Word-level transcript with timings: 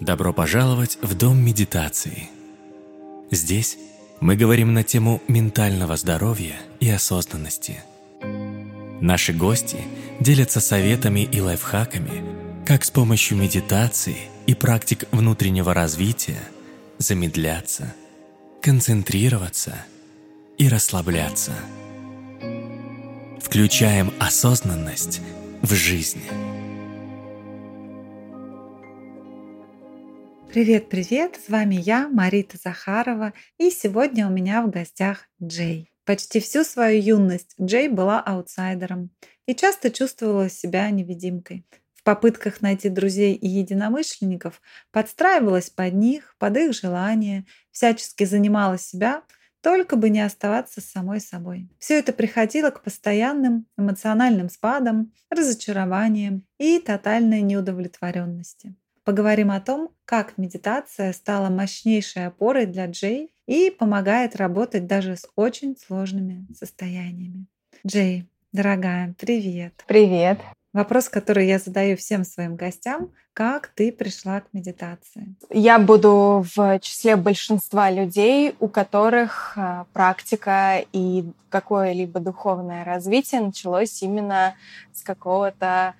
Добро 0.00 0.32
пожаловать 0.32 0.98
в 1.02 1.14
Дом 1.14 1.38
медитации. 1.38 2.28
Здесь 3.30 3.78
мы 4.20 4.36
говорим 4.36 4.74
на 4.74 4.82
тему 4.82 5.22
ментального 5.28 5.96
здоровья 5.96 6.56
и 6.80 6.90
осознанности. 6.90 7.82
Наши 9.00 9.32
гости 9.32 9.78
делятся 10.18 10.60
советами 10.60 11.20
и 11.20 11.40
лайфхаками, 11.40 12.24
как 12.66 12.84
с 12.84 12.90
помощью 12.90 13.38
медитации 13.38 14.16
и 14.46 14.54
практик 14.54 15.04
внутреннего 15.12 15.72
развития 15.72 16.42
замедляться, 16.98 17.94
концентрироваться 18.62 19.76
и 20.58 20.68
расслабляться. 20.68 21.52
Включаем 23.40 24.12
осознанность 24.18 25.20
в 25.62 25.72
жизнь. 25.72 26.22
Привет-привет! 30.54 31.40
С 31.44 31.48
вами 31.48 31.74
я, 31.74 32.06
Марита 32.06 32.56
Захарова, 32.56 33.32
и 33.58 33.70
сегодня 33.70 34.28
у 34.28 34.30
меня 34.30 34.62
в 34.62 34.70
гостях 34.70 35.28
Джей. 35.42 35.90
Почти 36.04 36.38
всю 36.38 36.62
свою 36.62 37.02
юность 37.02 37.56
Джей 37.60 37.88
была 37.88 38.20
аутсайдером 38.20 39.10
и 39.46 39.56
часто 39.56 39.90
чувствовала 39.90 40.48
себя 40.48 40.88
невидимкой. 40.90 41.66
В 41.96 42.04
попытках 42.04 42.60
найти 42.60 42.88
друзей 42.88 43.34
и 43.34 43.48
единомышленников 43.48 44.62
подстраивалась 44.92 45.70
под 45.70 45.92
них, 45.94 46.36
под 46.38 46.56
их 46.56 46.72
желания, 46.72 47.46
всячески 47.72 48.22
занимала 48.22 48.78
себя, 48.78 49.24
только 49.60 49.96
бы 49.96 50.08
не 50.08 50.20
оставаться 50.20 50.80
самой 50.80 51.18
собой. 51.18 51.68
Все 51.80 51.98
это 51.98 52.12
приходило 52.12 52.70
к 52.70 52.84
постоянным 52.84 53.66
эмоциональным 53.76 54.48
спадам, 54.48 55.10
разочарованиям 55.30 56.46
и 56.58 56.78
тотальной 56.78 57.42
неудовлетворенности. 57.42 58.76
Поговорим 59.04 59.50
о 59.50 59.60
том, 59.60 59.90
как 60.06 60.38
медитация 60.38 61.12
стала 61.12 61.50
мощнейшей 61.50 62.26
опорой 62.26 62.64
для 62.64 62.86
Джей 62.86 63.30
и 63.46 63.70
помогает 63.70 64.34
работать 64.34 64.86
даже 64.86 65.16
с 65.16 65.28
очень 65.36 65.76
сложными 65.76 66.46
состояниями. 66.58 67.44
Джей, 67.86 68.26
дорогая, 68.52 69.14
привет. 69.18 69.84
Привет. 69.86 70.40
Вопрос, 70.72 71.10
который 71.10 71.46
я 71.46 71.58
задаю 71.58 71.98
всем 71.98 72.24
своим 72.24 72.56
гостям, 72.56 73.12
как 73.34 73.68
ты 73.68 73.92
пришла 73.92 74.40
к 74.40 74.46
медитации? 74.54 75.34
Я 75.50 75.78
буду 75.78 76.42
в 76.56 76.78
числе 76.80 77.16
большинства 77.16 77.90
людей, 77.90 78.54
у 78.58 78.68
которых 78.68 79.52
а, 79.56 79.86
практика 79.92 80.82
и 80.92 81.30
какое-либо 81.50 82.20
духовное 82.20 82.84
развитие 82.84 83.42
началось 83.42 84.02
именно 84.02 84.54
с 84.94 85.02
какого-то 85.02 85.94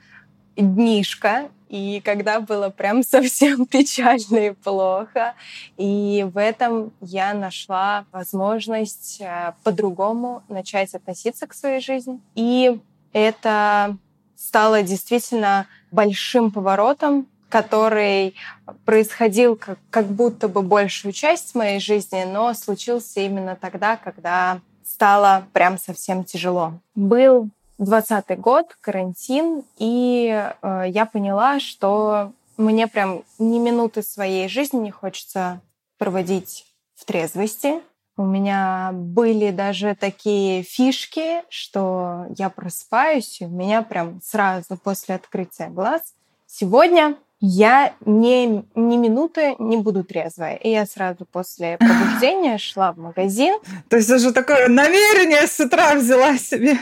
днишка, 0.56 1.50
и 1.75 2.00
когда 2.00 2.39
было 2.39 2.70
прям 2.70 3.03
совсем 3.17 3.67
печально 3.67 4.47
и 4.47 4.50
плохо. 4.53 5.34
И 5.77 6.25
в 6.33 6.39
этом 6.39 6.92
я 7.00 7.34
нашла 7.34 8.05
возможность 8.12 9.20
э, 9.20 9.55
по-другому 9.64 10.44
начать 10.48 10.94
относиться 10.94 11.48
к 11.48 11.55
своей 11.55 11.81
жизни. 11.81 12.20
И 12.36 12.81
это 13.12 13.97
стало 14.36 14.84
действительно 14.84 15.66
большим 15.91 16.53
поворотом, 16.53 17.27
который 17.48 18.36
происходил 18.84 19.56
как, 19.56 19.78
как 19.91 20.06
будто 20.06 20.47
бы 20.48 20.62
большую 20.62 21.12
часть 21.12 21.56
моей 21.56 21.81
жизни, 21.81 22.22
но 22.25 22.55
случился 22.55 23.19
именно 23.19 23.56
тогда, 23.56 23.97
когда 23.97 24.61
стало 24.84 25.44
прям 25.53 25.78
совсем 25.78 26.22
тяжело. 26.22 26.75
Был 26.94 27.50
20 27.78 28.39
год, 28.39 28.77
карантин, 28.80 29.65
и 29.78 30.50
э, 30.62 30.84
я 30.88 31.06
поняла, 31.06 31.60
что 31.60 32.32
мне 32.56 32.87
прям 32.87 33.25
ни 33.38 33.59
минуты 33.59 34.03
своей 34.03 34.48
жизни 34.48 34.78
не 34.78 34.91
хочется 34.91 35.60
проводить 35.98 36.66
в 36.94 37.04
трезвости. 37.04 37.81
У 38.16 38.25
меня 38.25 38.91
были 38.93 39.50
даже 39.50 39.97
такие 39.98 40.62
фишки, 40.62 41.43
что 41.48 42.26
я 42.37 42.48
просыпаюсь, 42.48 43.41
и 43.41 43.47
у 43.47 43.48
меня 43.48 43.82
прям 43.82 44.21
сразу 44.22 44.77
после 44.77 45.16
открытия 45.16 45.69
глаз 45.69 46.15
сегодня 46.54 47.16
я 47.41 47.94
ни, 48.06 48.65
ни 48.75 48.97
минуты 48.97 49.56
не 49.59 49.77
буду 49.77 50.04
трезвая. 50.04 50.56
И 50.56 50.71
я 50.71 50.87
сразу 50.87 51.27
после 51.31 51.77
пробуждения 51.78 52.56
шла 52.59 52.93
в 52.93 52.98
магазин. 52.98 53.59
То 53.88 53.97
есть 53.97 54.10
уже 54.10 54.32
такое 54.32 54.69
намерение 54.69 55.47
с 55.47 55.60
утра 55.60 55.94
взяла 55.94 56.38
себе. 56.38 56.78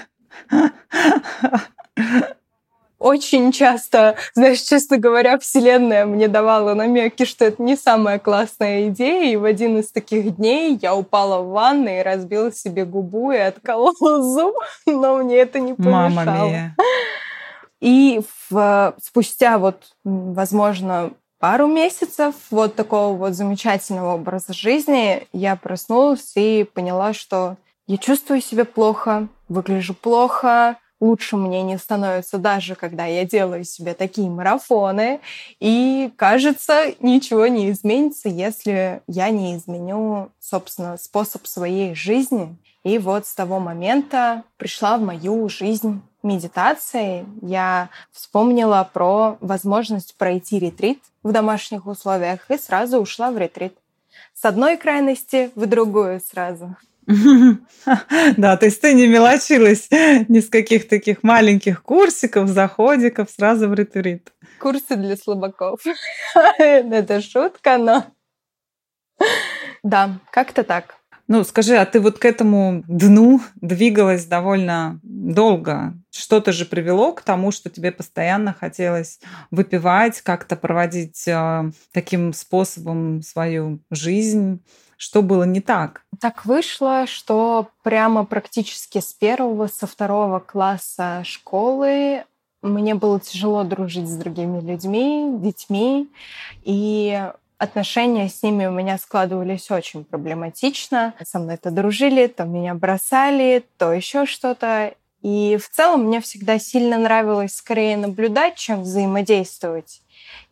Очень 3.03 3.50
часто, 3.50 4.15
знаешь, 4.32 4.60
честно 4.60 4.97
говоря, 4.97 5.37
Вселенная 5.37 6.06
мне 6.06 6.28
давала 6.28 6.75
намеки, 6.75 7.25
что 7.25 7.44
это 7.44 7.60
не 7.60 7.76
самая 7.76 8.20
классная 8.20 8.88
идея. 8.91 9.32
И 9.32 9.37
в 9.37 9.44
один 9.44 9.78
из 9.78 9.91
таких 9.91 10.37
дней 10.37 10.78
я 10.81 10.94
упала 10.94 11.42
в 11.42 11.48
ванну 11.48 11.88
и 11.88 12.00
разбила 12.00 12.53
себе 12.53 12.84
губу 12.84 13.32
и 13.32 13.38
отколола 13.38 14.22
зуб, 14.22 14.54
но 14.87 15.16
мне 15.16 15.38
это 15.38 15.59
не 15.59 15.75
помешало. 15.75 16.09
Мама 16.10 16.47
мия. 16.47 16.76
И 17.81 18.21
в, 18.48 18.94
спустя 19.03 19.59
вот, 19.59 19.82
возможно, 20.04 21.10
пару 21.41 21.66
месяцев 21.66 22.37
вот 22.53 22.76
такого 22.76 23.16
вот 23.16 23.32
замечательного 23.32 24.15
образа 24.15 24.53
жизни 24.53 25.26
я 25.32 25.56
проснулась 25.56 26.34
и 26.37 26.62
поняла, 26.72 27.12
что 27.12 27.56
я 27.88 27.97
чувствую 27.97 28.41
себя 28.41 28.65
плохо, 28.65 29.26
выгляжу 29.53 29.95
плохо, 29.95 30.79
лучше 31.03 31.37
мне 31.37 31.63
не 31.63 31.79
становится 31.79 32.39
даже, 32.39 32.77
когда 32.77 33.07
я 33.07 33.25
делаю 33.25 33.65
себе 33.65 33.93
такие 33.93 34.31
марафоны. 34.31 35.21
И, 35.59 36.13
кажется, 36.17 36.95
ничего 37.01 37.49
не 37.49 37.71
изменится, 37.71 38.29
если 38.29 39.03
я 39.09 39.31
не 39.31 39.57
изменю, 39.57 40.31
собственно, 40.41 40.97
способ 40.97 41.47
своей 41.47 41.95
жизни. 41.95 42.57
И 42.85 42.99
вот 42.99 43.27
с 43.27 43.35
того 43.35 43.59
момента 43.59 44.45
пришла 44.57 44.97
в 44.97 45.03
мою 45.03 45.49
жизнь 45.49 46.01
медитация. 46.23 47.27
Я 47.41 47.91
вспомнила 48.13 48.89
про 48.93 49.37
возможность 49.41 50.17
пройти 50.17 50.59
ретрит 50.61 51.01
в 51.23 51.33
домашних 51.33 51.87
условиях 51.87 52.49
и 52.49 52.57
сразу 52.57 52.99
ушла 52.99 53.31
в 53.31 53.39
ретрит. 53.39 53.77
С 54.34 54.45
одной 54.45 54.77
крайности 54.77 55.51
в 55.55 55.67
другую 55.67 56.21
сразу. 56.21 56.77
Да, 58.37 58.57
то 58.57 58.67
есть 58.67 58.81
ты 58.81 58.95
не 58.95 59.07
мелочилась 59.07 59.89
ни 60.29 60.41
с 60.41 60.49
каких 60.49 60.89
таких 60.89 61.23
маленьких 61.23 61.83
курсиков, 61.83 62.49
заходиков, 62.49 63.31
сразу 63.31 63.69
в 63.69 63.75
ретрит. 63.75 64.33
Курсы 64.59 64.97
для 64.97 65.17
слабаков. 65.17 65.81
Это 66.59 67.21
шутка, 67.21 67.79
но... 67.79 68.07
Да, 69.83 70.21
как-то 70.31 70.63
так. 70.63 70.97
Ну, 71.29 71.45
скажи, 71.45 71.77
а 71.77 71.87
ты 71.87 72.01
вот 72.01 72.19
к 72.19 72.25
этому 72.25 72.85
дну 72.89 73.41
двигалась 73.61 74.27
довольно 74.27 75.01
долго. 75.03 75.95
Что-то 76.11 76.53
же 76.53 76.67
привело 76.67 77.13
к 77.13 77.23
тому, 77.23 77.53
что 77.53 77.71
тебе 77.71 77.91
постоянно 77.93 78.53
хотелось 78.53 79.21
выпивать, 79.51 80.21
как-то 80.21 80.57
проводить 80.57 81.27
э, 81.27 81.71
таким 81.93 82.33
способом 82.33 83.23
свою 83.23 83.81
жизнь. 83.91 84.63
Что 85.03 85.21
было 85.21 85.43
не 85.43 85.61
так? 85.61 86.03
Так 86.21 86.47
вышло, 86.47 87.09
что 87.09 87.67
прямо 87.83 88.25
практически 88.25 89.01
с 89.01 89.13
первого, 89.13 89.67
со 89.67 89.89
второго 89.89 90.39
класса 90.39 91.25
школы 91.25 92.23
мне 92.63 92.95
было 92.95 93.19
тяжело 93.19 93.65
дружить 93.65 94.09
с 94.09 94.17
другими 94.17 94.61
людьми, 94.61 95.39
детьми, 95.41 96.09
и 96.63 97.21
отношения 97.59 98.29
с 98.29 98.45
ними 98.45 98.67
у 98.67 98.71
меня 98.71 98.97
складывались 98.97 99.73
очень 99.73 100.05
проблематично. 100.05 101.15
Со 101.25 101.41
мной 101.41 101.57
то 101.57 101.72
дружили, 101.72 102.28
то 102.28 102.45
меня 102.45 102.75
бросали, 102.75 103.65
то 103.78 103.93
еще 103.93 104.25
что-то. 104.25 104.95
И 105.21 105.59
в 105.60 105.69
целом 105.69 106.05
мне 106.05 106.21
всегда 106.21 106.60
сильно 106.60 106.97
нравилось 106.97 107.57
скорее 107.57 107.97
наблюдать, 107.97 108.55
чем 108.55 108.83
взаимодействовать. 108.83 110.02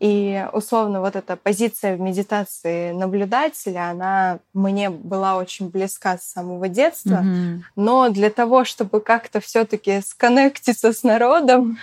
И 0.01 0.47
условно 0.55 1.01
вот 1.01 1.15
эта 1.15 1.37
позиция 1.37 1.95
в 1.95 2.01
медитации 2.01 2.93
наблюдателя, 2.93 3.91
она 3.91 4.39
мне 4.55 4.89
была 4.89 5.37
очень 5.37 5.69
близка 5.69 6.17
с 6.17 6.33
самого 6.33 6.69
детства. 6.69 7.21
Mm-hmm. 7.23 7.61
Но 7.77 8.09
для 8.09 8.31
того, 8.31 8.65
чтобы 8.65 9.01
как-то 9.01 9.41
все-таки 9.41 10.01
сконнектиться 10.01 10.95
с 10.95 11.03
народом, 11.03 11.79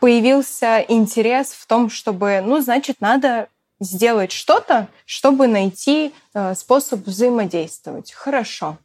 появился 0.00 0.84
интерес 0.88 1.52
в 1.52 1.66
том, 1.66 1.88
чтобы, 1.88 2.42
ну, 2.44 2.60
значит, 2.60 3.00
надо 3.00 3.48
сделать 3.80 4.30
что-то, 4.30 4.88
чтобы 5.06 5.46
найти 5.46 6.12
э, 6.34 6.54
способ 6.54 7.06
взаимодействовать. 7.06 8.12
Хорошо. 8.12 8.76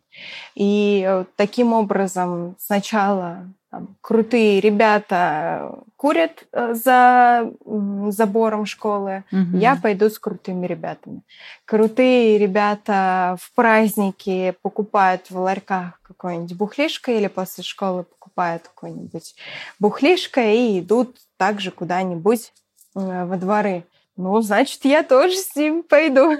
И 0.56 1.06
э, 1.06 1.26
таким 1.36 1.74
образом 1.74 2.56
сначала 2.60 3.46
крутые 4.02 4.60
ребята 4.60 5.80
курят 5.96 6.46
э, 6.52 6.74
за 6.74 7.52
забором 8.10 8.66
школы, 8.66 9.24
угу. 9.32 9.58
я 9.58 9.76
пойду 9.76 10.10
с 10.10 10.20
крутыми 10.20 10.66
ребятами. 10.68 11.22
Крутые 11.66 12.38
ребята 12.38 13.38
в 13.42 13.54
праздники 13.54 14.56
покупают 14.62 15.30
в 15.30 15.38
ларьках 15.38 16.00
какое-нибудь 16.04 16.56
бухлишко 16.56 17.12
или 17.12 17.28
после 17.28 17.64
школы 17.64 18.04
покупают 18.04 18.64
какое-нибудь 18.64 19.36
бухлишко 19.80 20.42
и 20.42 20.80
идут 20.80 21.18
также 21.38 21.72
куда-нибудь 21.72 22.54
э, 22.96 23.26
во 23.26 23.38
дворы. 23.38 23.84
ну, 24.18 24.42
значит, 24.42 24.86
я 24.86 25.04
тоже 25.04 25.36
с 25.36 25.56
ним 25.56 25.84
пойду. 25.84 26.38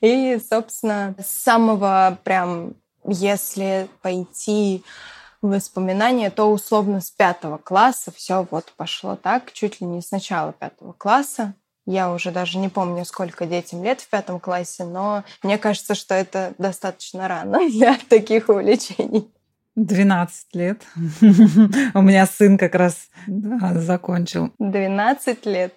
И, 0.00 0.40
собственно, 0.50 1.14
с 1.18 1.42
самого 1.42 2.18
прям, 2.24 2.74
если 3.04 3.88
пойти 4.02 4.82
воспоминания, 5.42 6.30
то 6.30 6.50
условно 6.50 7.00
с 7.00 7.10
пятого 7.10 7.58
класса 7.58 8.12
все 8.14 8.46
вот 8.50 8.72
пошло 8.76 9.16
так, 9.16 9.52
чуть 9.52 9.80
ли 9.80 9.86
не 9.86 10.02
с 10.02 10.10
начала 10.10 10.52
пятого 10.52 10.92
класса. 10.92 11.54
Я 11.86 12.12
уже 12.12 12.32
даже 12.32 12.58
не 12.58 12.68
помню, 12.68 13.04
сколько 13.04 13.46
детям 13.46 13.84
лет 13.84 14.00
в 14.00 14.08
пятом 14.08 14.40
классе, 14.40 14.84
но 14.84 15.22
мне 15.42 15.56
кажется, 15.56 15.94
что 15.94 16.14
это 16.14 16.54
достаточно 16.58 17.28
рано 17.28 17.58
для 17.70 17.96
таких 18.08 18.48
увлечений. 18.48 19.30
12 19.76 20.54
лет. 20.54 20.82
У 21.94 22.02
меня 22.02 22.26
сын 22.26 22.58
как 22.58 22.74
раз 22.74 23.08
закончил. 23.26 24.50
12 24.58 25.46
лет. 25.46 25.74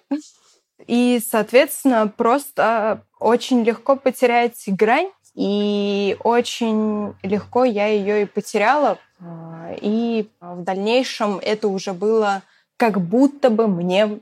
И, 0.86 1.22
соответственно, 1.24 2.08
просто 2.08 3.04
очень 3.18 3.62
легко 3.62 3.96
потерять 3.96 4.62
грань, 4.66 5.10
и 5.34 6.16
очень 6.24 7.14
легко 7.22 7.64
я 7.64 7.86
ее 7.86 8.22
и 8.22 8.26
потеряла. 8.26 8.98
А, 9.20 9.74
и 9.80 10.28
в 10.40 10.62
дальнейшем 10.62 11.38
это 11.38 11.68
уже 11.68 11.92
было 11.92 12.42
как 12.76 13.00
будто 13.00 13.50
бы 13.50 13.66
мне 13.66 14.20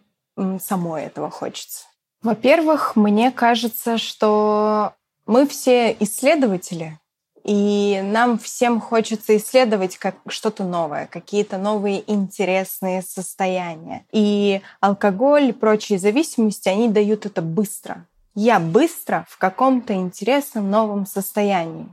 самой 0.61 1.05
этого 1.05 1.31
хочется. 1.31 1.85
Во-первых, 2.23 2.97
мне 2.97 3.31
кажется, 3.31 3.99
что 3.99 4.95
мы 5.27 5.47
все 5.47 5.97
исследователи, 6.01 6.99
и 7.45 8.01
нам 8.03 8.39
всем 8.39 8.81
хочется 8.81 9.37
исследовать 9.37 9.97
как 9.97 10.17
что-то 10.29 10.65
новое, 10.65 11.07
какие-то 11.07 11.57
новые 11.59 12.03
интересные 12.11 13.03
состояния. 13.03 14.05
И 14.13 14.61
алкоголь 14.81 15.53
прочие 15.53 15.99
зависимости, 15.99 16.69
они 16.69 16.89
дают 16.89 17.25
это 17.25 17.41
быстро. 17.41 18.07
Я 18.40 18.61
быстро 18.61 19.26
в 19.29 19.37
каком-то 19.37 19.94
интересном 19.94 20.70
новом 20.70 21.06
состоянии 21.06 21.88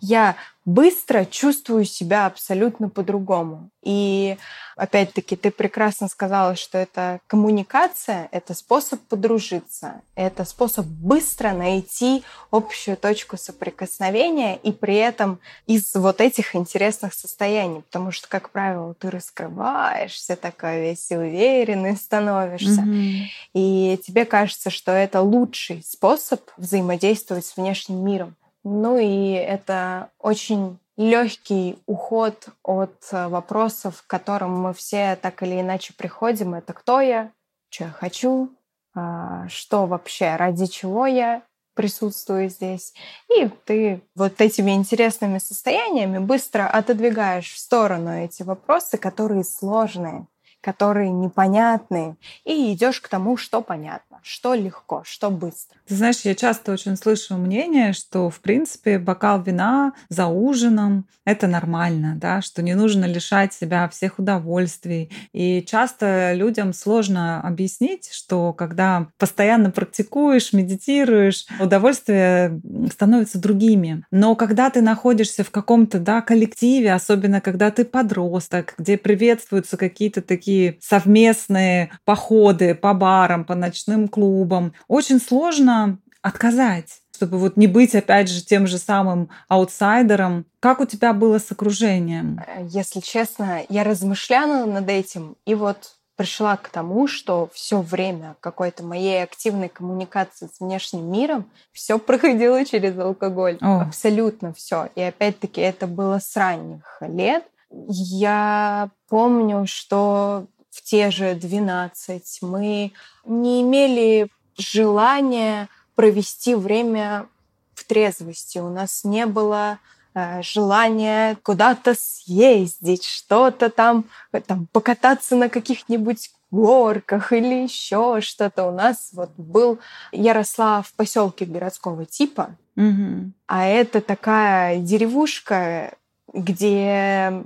я 0.00 0.36
быстро 0.64 1.24
чувствую 1.24 1.84
себя 1.84 2.26
абсолютно 2.26 2.88
по-другому. 2.88 3.70
И 3.84 4.36
опять-таки 4.74 5.36
ты 5.36 5.52
прекрасно 5.52 6.08
сказала, 6.08 6.56
что 6.56 6.76
это 6.76 7.20
коммуникация, 7.28 8.28
это 8.32 8.52
способ 8.52 9.00
подружиться, 9.02 10.00
это 10.16 10.44
способ 10.44 10.84
быстро 10.84 11.52
найти 11.52 12.24
общую 12.50 12.96
точку 12.96 13.36
соприкосновения 13.36 14.56
и 14.56 14.72
при 14.72 14.96
этом 14.96 15.38
из 15.68 15.94
вот 15.94 16.20
этих 16.20 16.56
интересных 16.56 17.14
состояний, 17.14 17.82
потому 17.82 18.10
что, 18.10 18.28
как 18.28 18.50
правило, 18.50 18.92
ты 18.94 19.08
раскрываешься, 19.08 20.34
такой 20.34 20.80
весь 20.80 21.10
уверенный 21.12 21.96
становишься, 21.96 22.82
mm-hmm. 22.82 23.22
и 23.54 24.00
тебе 24.04 24.24
кажется, 24.24 24.70
что 24.70 24.90
это 24.90 25.20
лучший 25.20 25.84
способ 25.86 26.40
взаимодействовать 26.56 27.46
с 27.46 27.56
внешним 27.56 28.04
миром. 28.04 28.34
Ну 28.68 28.98
и 28.98 29.30
это 29.30 30.10
очень 30.18 30.80
легкий 30.96 31.78
уход 31.86 32.48
от 32.64 32.96
э, 33.12 33.28
вопросов, 33.28 34.02
к 34.02 34.08
которым 34.08 34.60
мы 34.60 34.74
все 34.74 35.14
так 35.14 35.40
или 35.44 35.60
иначе 35.60 35.94
приходим. 35.96 36.54
Это 36.54 36.72
кто 36.72 37.00
я, 37.00 37.30
что 37.68 37.84
я 37.84 37.90
хочу, 37.90 38.50
а, 38.92 39.46
что 39.46 39.86
вообще, 39.86 40.34
ради 40.34 40.66
чего 40.66 41.06
я 41.06 41.42
присутствую 41.74 42.48
здесь. 42.48 42.92
И 43.38 43.48
ты 43.66 44.00
вот 44.16 44.40
этими 44.40 44.72
интересными 44.72 45.38
состояниями 45.38 46.18
быстро 46.18 46.66
отодвигаешь 46.66 47.52
в 47.52 47.58
сторону 47.58 48.10
эти 48.10 48.42
вопросы, 48.42 48.98
которые 48.98 49.44
сложные 49.44 50.26
которые 50.66 51.10
непонятные, 51.10 52.16
и 52.44 52.72
идешь 52.72 53.00
к 53.00 53.06
тому, 53.06 53.36
что 53.36 53.62
понятно, 53.62 54.18
что 54.24 54.54
легко, 54.54 55.02
что 55.04 55.30
быстро. 55.30 55.78
Ты 55.86 55.94
знаешь, 55.94 56.22
я 56.22 56.34
часто 56.34 56.72
очень 56.72 56.96
слышу 56.96 57.36
мнение, 57.36 57.92
что, 57.92 58.30
в 58.30 58.40
принципе, 58.40 58.98
бокал 58.98 59.40
вина 59.40 59.92
за 60.08 60.26
ужином— 60.26 61.06
это 61.24 61.46
нормально, 61.46 62.14
да, 62.16 62.42
что 62.42 62.62
не 62.62 62.74
нужно 62.74 63.04
лишать 63.04 63.52
себя 63.52 63.88
всех 63.88 64.18
удовольствий. 64.18 65.12
И 65.32 65.62
часто 65.62 66.32
людям 66.32 66.72
сложно 66.72 67.40
объяснить, 67.40 68.10
что 68.12 68.52
когда 68.52 69.06
постоянно 69.18 69.70
практикуешь, 69.70 70.52
медитируешь, 70.52 71.46
удовольствия 71.60 72.60
становятся 72.90 73.38
другими. 73.38 74.04
Но 74.10 74.34
когда 74.34 74.70
ты 74.70 74.80
находишься 74.80 75.44
в 75.44 75.52
каком-то 75.52 76.00
да, 76.00 76.22
коллективе, 76.22 76.92
особенно 76.92 77.40
когда 77.40 77.70
ты 77.70 77.84
подросток, 77.84 78.74
где 78.78 78.98
приветствуются 78.98 79.76
какие-то 79.76 80.22
такие 80.22 80.55
такие 80.56 80.78
совместные 80.80 81.90
походы 82.04 82.74
по 82.74 82.94
барам, 82.94 83.44
по 83.44 83.54
ночным 83.54 84.08
клубам. 84.08 84.72
Очень 84.88 85.20
сложно 85.20 85.98
отказать 86.22 87.00
чтобы 87.14 87.38
вот 87.38 87.56
не 87.56 87.66
быть, 87.66 87.94
опять 87.94 88.28
же, 88.28 88.44
тем 88.44 88.66
же 88.66 88.76
самым 88.76 89.30
аутсайдером. 89.48 90.44
Как 90.60 90.80
у 90.80 90.84
тебя 90.84 91.14
было 91.14 91.38
с 91.38 91.50
окружением? 91.50 92.38
Если 92.68 93.00
честно, 93.00 93.62
я 93.70 93.84
размышляла 93.84 94.66
над 94.66 94.90
этим, 94.90 95.34
и 95.46 95.54
вот 95.54 95.96
пришла 96.14 96.58
к 96.58 96.68
тому, 96.68 97.08
что 97.08 97.48
все 97.54 97.80
время 97.80 98.36
какой-то 98.40 98.84
моей 98.84 99.22
активной 99.22 99.70
коммуникации 99.70 100.50
с 100.52 100.60
внешним 100.60 101.10
миром 101.10 101.50
все 101.72 101.98
проходило 101.98 102.62
через 102.66 102.98
алкоголь. 102.98 103.56
О. 103.62 103.80
Абсолютно 103.80 104.52
все. 104.52 104.90
И 104.94 105.00
опять-таки 105.00 105.62
это 105.62 105.86
было 105.86 106.18
с 106.18 106.36
ранних 106.36 106.98
лет. 107.00 107.44
Я 107.88 108.90
помню, 109.08 109.66
что 109.66 110.46
в 110.70 110.82
те 110.82 111.10
же 111.10 111.34
12 111.34 112.42
мы 112.42 112.92
не 113.24 113.62
имели 113.62 114.28
желания 114.58 115.68
провести 115.94 116.54
время 116.54 117.26
в 117.74 117.84
трезвости. 117.84 118.58
У 118.58 118.68
нас 118.68 119.04
не 119.04 119.26
было 119.26 119.78
э, 120.14 120.42
желания 120.42 121.36
куда-то 121.42 121.94
съездить, 121.94 123.04
что-то 123.04 123.70
там, 123.70 124.04
там 124.46 124.66
покататься 124.72 125.36
на 125.36 125.48
каких-нибудь 125.48 126.30
горках 126.50 127.32
или 127.32 127.64
еще 127.64 128.20
что-то. 128.20 128.64
У 128.64 128.72
нас 128.72 129.10
вот 129.12 129.30
был... 129.36 129.78
Я 130.12 130.32
росла 130.32 130.82
в 130.82 130.92
поселке 130.94 131.44
городского 131.44 132.04
типа, 132.04 132.56
угу. 132.76 133.32
а 133.46 133.66
это 133.66 134.00
такая 134.00 134.78
деревушка, 134.78 135.94
где 136.32 137.44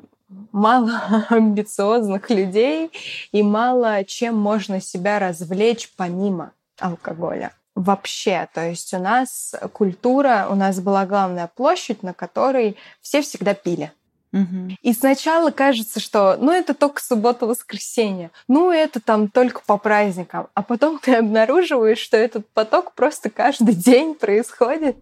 мало 0.52 1.26
амбициозных 1.28 2.30
людей 2.30 2.90
и 3.32 3.42
мало 3.42 4.04
чем 4.04 4.36
можно 4.36 4.80
себя 4.80 5.18
развлечь 5.18 5.90
помимо 5.96 6.52
алкоголя. 6.78 7.52
Вообще, 7.74 8.48
то 8.52 8.68
есть 8.68 8.92
у 8.94 8.98
нас 8.98 9.54
культура, 9.72 10.48
у 10.50 10.54
нас 10.54 10.80
была 10.80 11.06
главная 11.06 11.46
площадь, 11.46 12.02
на 12.02 12.12
которой 12.12 12.76
все 13.00 13.22
всегда 13.22 13.54
пили. 13.54 13.92
Угу. 14.32 14.76
И 14.82 14.92
сначала 14.92 15.50
кажется, 15.50 15.98
что 15.98 16.36
ну 16.36 16.52
это 16.52 16.74
только 16.74 17.02
суббота-воскресенье, 17.02 18.30
ну 18.46 18.70
это 18.70 19.00
там 19.00 19.28
только 19.28 19.60
по 19.66 19.76
праздникам, 19.76 20.48
а 20.54 20.62
потом 20.62 20.98
ты 21.00 21.16
обнаруживаешь, 21.16 21.98
что 21.98 22.16
этот 22.16 22.48
поток 22.50 22.92
просто 22.94 23.30
каждый 23.30 23.74
день 23.74 24.14
происходит. 24.14 24.96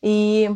И 0.00 0.50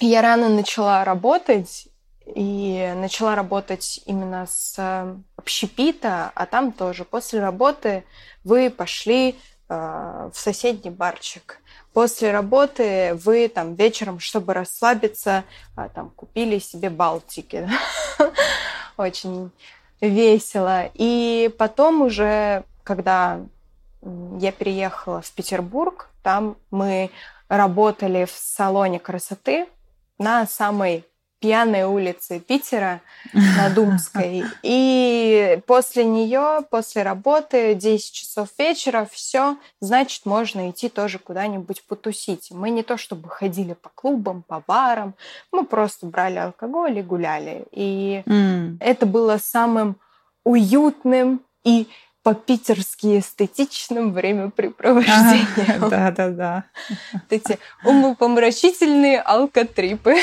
я 0.00 0.22
рано 0.22 0.48
начала 0.48 1.04
работать, 1.04 1.88
и 2.34 2.92
начала 2.96 3.34
работать 3.34 4.00
именно 4.06 4.46
с 4.46 4.74
э, 4.78 5.14
общепита, 5.36 6.30
а 6.34 6.46
там 6.46 6.72
тоже 6.72 7.04
после 7.04 7.40
работы 7.40 8.04
вы 8.44 8.70
пошли 8.70 9.36
э, 9.68 10.30
в 10.32 10.38
соседний 10.38 10.90
барчик. 10.90 11.60
После 11.92 12.30
работы 12.30 13.14
вы 13.22 13.48
там 13.48 13.74
вечером, 13.74 14.18
чтобы 14.18 14.54
расслабиться, 14.54 15.44
э, 15.76 15.88
там 15.94 16.10
купили 16.10 16.58
себе 16.58 16.90
Балтики. 16.90 17.68
Очень 18.96 19.50
весело. 20.00 20.90
И 20.94 21.54
потом 21.58 22.02
уже, 22.02 22.64
когда 22.82 23.40
я 24.38 24.52
переехала 24.52 25.22
в 25.22 25.30
Петербург, 25.32 26.08
там 26.22 26.56
мы 26.70 27.10
работали 27.48 28.24
в 28.24 28.32
салоне 28.32 28.98
красоты 28.98 29.66
на 30.18 30.46
самой 30.46 31.04
пьяной 31.42 31.82
улицы 31.82 32.38
Питера 32.38 33.00
на 33.32 33.68
Думской. 33.68 34.44
И 34.62 35.60
после 35.66 36.04
нее, 36.04 36.60
после 36.70 37.02
работы, 37.02 37.74
10 37.74 38.12
часов 38.12 38.48
вечера, 38.58 39.06
все, 39.10 39.56
значит, 39.80 40.24
можно 40.24 40.70
идти 40.70 40.88
тоже 40.88 41.18
куда-нибудь 41.18 41.82
потусить. 41.88 42.50
Мы 42.52 42.70
не 42.70 42.84
то 42.84 42.96
чтобы 42.96 43.28
ходили 43.28 43.74
по 43.74 43.90
клубам, 43.94 44.42
по 44.46 44.62
барам, 44.66 45.14
мы 45.50 45.66
просто 45.66 46.06
брали 46.06 46.38
алкоголь 46.38 46.98
и 46.98 47.02
гуляли. 47.02 47.64
И 47.72 48.22
mm. 48.24 48.76
это 48.78 49.04
было 49.04 49.38
самым 49.38 49.96
уютным 50.44 51.42
и 51.64 51.88
по-питерски 52.22 53.18
эстетичным 53.18 54.12
времяпрепровождением. 54.12 55.88
Да-да-да. 55.90 56.64
Эти 57.30 57.58
умопомрачительные 57.84 59.20
алкотрипы. 59.20 60.14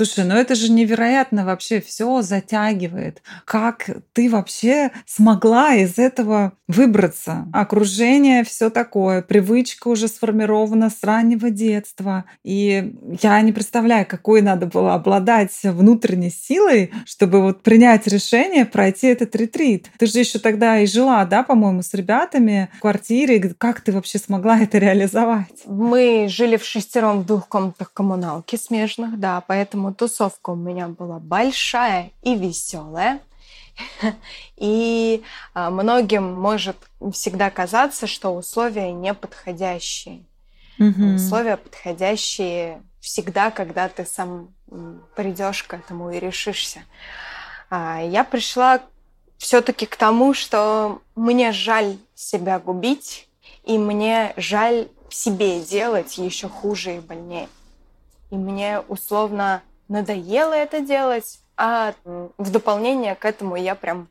Слушай, 0.00 0.24
ну 0.24 0.34
это 0.34 0.54
же 0.54 0.72
невероятно 0.72 1.44
вообще 1.44 1.82
все 1.82 2.22
затягивает. 2.22 3.20
Как 3.44 3.90
ты 4.14 4.30
вообще 4.30 4.92
смогла 5.04 5.74
из 5.74 5.98
этого 5.98 6.54
выбраться? 6.68 7.46
Окружение 7.52 8.42
все 8.44 8.70
такое, 8.70 9.20
привычка 9.20 9.88
уже 9.88 10.08
сформирована 10.08 10.88
с 10.88 11.04
раннего 11.04 11.50
детства. 11.50 12.24
И 12.42 12.94
я 13.20 13.42
не 13.42 13.52
представляю, 13.52 14.06
какой 14.06 14.40
надо 14.40 14.64
было 14.64 14.94
обладать 14.94 15.52
внутренней 15.64 16.30
силой, 16.30 16.92
чтобы 17.04 17.42
вот 17.42 17.62
принять 17.62 18.06
решение 18.06 18.64
пройти 18.64 19.08
этот 19.08 19.36
ретрит. 19.36 19.90
Ты 19.98 20.06
же 20.06 20.20
еще 20.20 20.38
тогда 20.38 20.78
и 20.78 20.86
жила, 20.86 21.26
да, 21.26 21.42
по-моему, 21.42 21.82
с 21.82 21.92
ребятами 21.92 22.70
в 22.78 22.80
квартире. 22.80 23.54
Как 23.58 23.82
ты 23.82 23.92
вообще 23.92 24.18
смогла 24.18 24.60
это 24.60 24.78
реализовать? 24.78 25.64
Мы 25.66 26.26
жили 26.30 26.56
в 26.56 26.64
шестером 26.64 27.20
в 27.20 27.26
двух 27.26 27.48
комнатах 27.48 27.92
коммуналки 27.92 28.56
смежных, 28.56 29.20
да, 29.20 29.42
поэтому 29.46 29.89
тусовка 29.94 30.50
у 30.50 30.56
меня 30.56 30.88
была 30.88 31.18
большая 31.18 32.12
и 32.22 32.34
веселая. 32.34 33.20
И 34.56 35.22
а, 35.54 35.70
многим 35.70 36.34
может 36.34 36.76
всегда 37.12 37.50
казаться, 37.50 38.06
что 38.06 38.34
условия 38.34 38.92
неподходящие. 38.92 40.24
Угу. 40.78 41.14
Условия 41.16 41.56
подходящие 41.56 42.82
всегда, 43.00 43.50
когда 43.50 43.88
ты 43.88 44.04
сам 44.04 44.48
придешь 45.16 45.62
к 45.64 45.74
этому 45.74 46.10
и 46.10 46.20
решишься. 46.20 46.80
А, 47.70 48.00
я 48.02 48.24
пришла 48.24 48.80
все-таки 49.38 49.86
к 49.86 49.96
тому, 49.96 50.34
что 50.34 51.00
мне 51.14 51.52
жаль 51.52 51.96
себя 52.14 52.58
губить, 52.58 53.28
и 53.64 53.78
мне 53.78 54.32
жаль 54.36 54.88
себе 55.08 55.60
делать 55.60 56.18
еще 56.18 56.48
хуже 56.48 56.96
и 56.96 57.00
больнее. 57.00 57.48
И 58.30 58.36
мне 58.36 58.80
условно 58.80 59.62
надоело 59.90 60.54
это 60.54 60.80
делать, 60.80 61.40
а 61.56 61.94
в 62.04 62.50
дополнение 62.50 63.14
к 63.14 63.24
этому 63.26 63.56
я 63.56 63.74
прям 63.74 64.08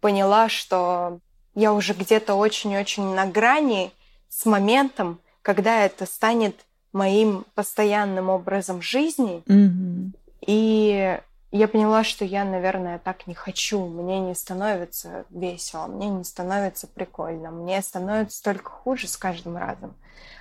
поняла, 0.00 0.48
что 0.48 1.20
я 1.54 1.72
уже 1.72 1.92
где-то 1.92 2.34
очень-очень 2.34 3.14
на 3.14 3.26
грани 3.26 3.92
с 4.28 4.46
моментом, 4.46 5.20
когда 5.42 5.84
это 5.84 6.06
станет 6.06 6.56
моим 6.92 7.44
постоянным 7.54 8.30
образом 8.30 8.80
жизни. 8.82 9.42
Mm-hmm. 9.46 10.18
И 10.46 11.20
я 11.50 11.68
поняла, 11.68 12.04
что 12.04 12.24
я, 12.24 12.44
наверное, 12.44 12.98
так 12.98 13.26
не 13.26 13.34
хочу. 13.34 13.86
Мне 13.86 14.20
не 14.20 14.34
становится 14.34 15.24
весело, 15.30 15.86
мне 15.86 16.08
не 16.08 16.24
становится 16.24 16.86
прикольно, 16.86 17.50
мне 17.50 17.80
становится 17.82 18.42
только 18.42 18.70
хуже 18.70 19.08
с 19.08 19.16
каждым 19.16 19.56
разом. 19.56 19.94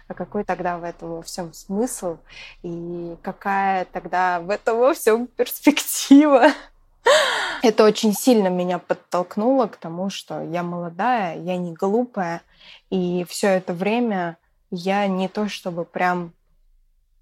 А 0.07 0.13
какой 0.13 0.43
тогда 0.43 0.77
в 0.77 0.83
этом 0.83 1.17
во 1.17 1.21
всем 1.21 1.53
смысл? 1.53 2.17
И 2.63 3.15
какая 3.21 3.85
тогда 3.85 4.39
в 4.39 4.49
этом 4.49 4.79
во 4.79 4.93
всем 4.93 5.27
перспектива? 5.27 6.53
Это 7.61 7.83
очень 7.83 8.13
сильно 8.13 8.47
меня 8.47 8.79
подтолкнуло 8.79 9.67
к 9.67 9.77
тому, 9.77 10.09
что 10.09 10.41
я 10.41 10.63
молодая, 10.63 11.37
я 11.39 11.57
не 11.57 11.73
глупая, 11.73 12.41
и 12.89 13.25
все 13.29 13.47
это 13.47 13.73
время 13.73 14.37
я 14.71 15.07
не 15.07 15.27
то 15.27 15.47
чтобы 15.47 15.85
прям 15.85 16.33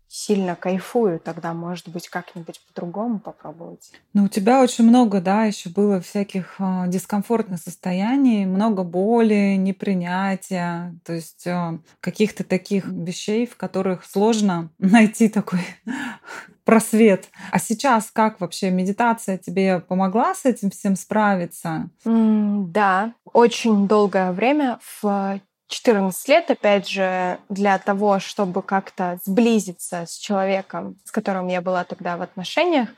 сильно 0.08 0.56
кайфую, 0.56 1.20
тогда, 1.20 1.54
может 1.54 1.90
быть, 1.90 2.10
как-нибудь 2.10 2.62
по-другому 2.68 3.20
попробовать. 3.20 3.92
Ну, 4.14 4.26
у 4.26 4.28
тебя 4.28 4.62
очень 4.62 4.86
много, 4.86 5.20
да, 5.20 5.46
еще 5.46 5.70
было 5.70 6.00
всяких 6.00 6.56
э, 6.60 6.86
дискомфортных 6.88 7.60
состояний, 7.60 8.46
много 8.46 8.84
боли, 8.84 9.56
непринятия, 9.58 10.96
то 11.04 11.14
есть 11.14 11.46
э, 11.48 11.80
каких-то 12.00 12.44
таких 12.44 12.86
вещей, 12.88 13.46
в 13.46 13.58
которых 13.58 14.06
сложно 14.06 14.70
найти 14.78 15.28
такой 15.28 15.62
просвет. 16.64 17.30
А 17.52 17.60
сейчас 17.60 18.10
как 18.12 18.40
вообще 18.40 18.72
медитация 18.72 19.38
тебе 19.38 19.80
помогла 19.80 20.34
с 20.34 20.46
этим 20.46 20.70
всем 20.70 20.96
справиться? 20.96 21.90
Mm, 22.06 22.68
да, 22.68 23.14
очень 23.34 23.88
долгое 23.88 24.32
время 24.32 24.80
в 25.02 25.40
14 25.68 26.28
лет, 26.30 26.52
опять 26.52 26.88
же, 26.88 27.40
для 27.50 27.80
того, 27.80 28.20
чтобы 28.20 28.62
как-то 28.62 29.20
сблизиться 29.24 30.06
с 30.06 30.16
человеком, 30.16 30.98
с 31.04 31.12
которым 31.12 31.48
я 31.48 31.62
была 31.62 31.84
тогда 31.84 32.18
в 32.18 32.22
отношениях, 32.22 32.90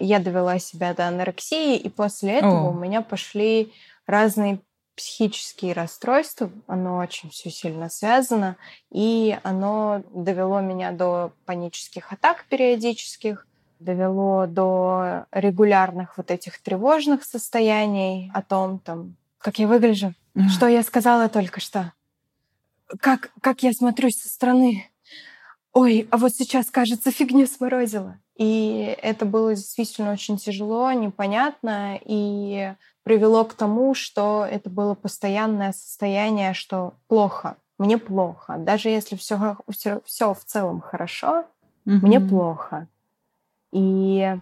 я 0.00 0.18
довела 0.18 0.58
себя 0.58 0.94
до 0.94 1.08
анорексии, 1.08 1.76
и 1.76 1.88
после 1.90 2.38
этого 2.38 2.68
О. 2.68 2.70
у 2.70 2.74
меня 2.74 3.02
пошли 3.02 3.72
разные 4.06 4.60
психические 4.96 5.74
расстройства, 5.74 6.50
оно 6.66 6.96
очень 6.96 7.28
все 7.28 7.50
сильно 7.50 7.90
связано, 7.90 8.56
и 8.90 9.38
оно 9.42 10.02
довело 10.14 10.60
меня 10.62 10.92
до 10.92 11.32
панических 11.44 12.14
атак 12.14 12.46
периодических, 12.48 13.46
довело 13.78 14.46
до 14.46 15.26
регулярных 15.32 16.16
вот 16.16 16.30
этих 16.30 16.62
тревожных 16.62 17.24
состояний 17.24 18.30
о 18.32 18.40
том, 18.40 18.78
там, 18.78 19.16
как 19.36 19.58
я 19.58 19.66
выгляжу, 19.66 20.14
что 20.48 20.66
я 20.66 20.82
сказала 20.82 21.28
только 21.28 21.60
что 21.60 21.92
как, 23.00 23.30
как 23.40 23.62
я 23.62 23.72
смотрюсь 23.72 24.20
со 24.20 24.28
стороны. 24.28 24.90
Ой, 25.72 26.08
а 26.10 26.16
вот 26.16 26.32
сейчас, 26.32 26.70
кажется, 26.70 27.10
фигню 27.10 27.46
сморозила. 27.46 28.18
И 28.36 28.96
это 29.02 29.24
было 29.24 29.54
действительно 29.54 30.12
очень 30.12 30.36
тяжело, 30.36 30.92
непонятно, 30.92 31.98
и 32.04 32.72
привело 33.02 33.44
к 33.44 33.54
тому, 33.54 33.94
что 33.94 34.46
это 34.50 34.68
было 34.68 34.94
постоянное 34.94 35.72
состояние, 35.72 36.52
что 36.54 36.94
плохо, 37.08 37.56
мне 37.78 37.98
плохо. 37.98 38.56
Даже 38.58 38.88
если 38.88 39.16
все, 39.16 39.56
все, 39.70 40.00
все 40.04 40.34
в 40.34 40.44
целом 40.44 40.80
хорошо, 40.80 41.44
mm-hmm. 41.86 41.98
мне 42.02 42.20
плохо. 42.20 42.88
И 43.72 44.36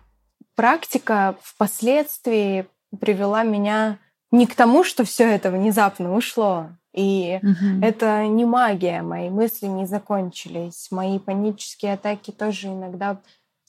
практика 0.55 1.37
впоследствии 1.43 2.67
привела 3.01 3.43
меня 3.43 3.99
не 4.31 4.47
к 4.47 4.55
тому, 4.55 4.83
что 4.83 5.05
все 5.05 5.29
это 5.29 5.51
внезапно 5.51 6.15
ушло, 6.15 6.71
и 6.95 7.41
угу. 7.43 7.83
это 7.85 8.27
не 8.29 8.45
магия, 8.45 9.03
мои 9.03 9.29
мысли 9.29 9.67
не 9.67 9.85
закончились. 9.85 10.89
Мои 10.93 11.19
панические 11.19 11.95
атаки 11.95 12.31
тоже 12.31 12.69
иногда, 12.69 13.21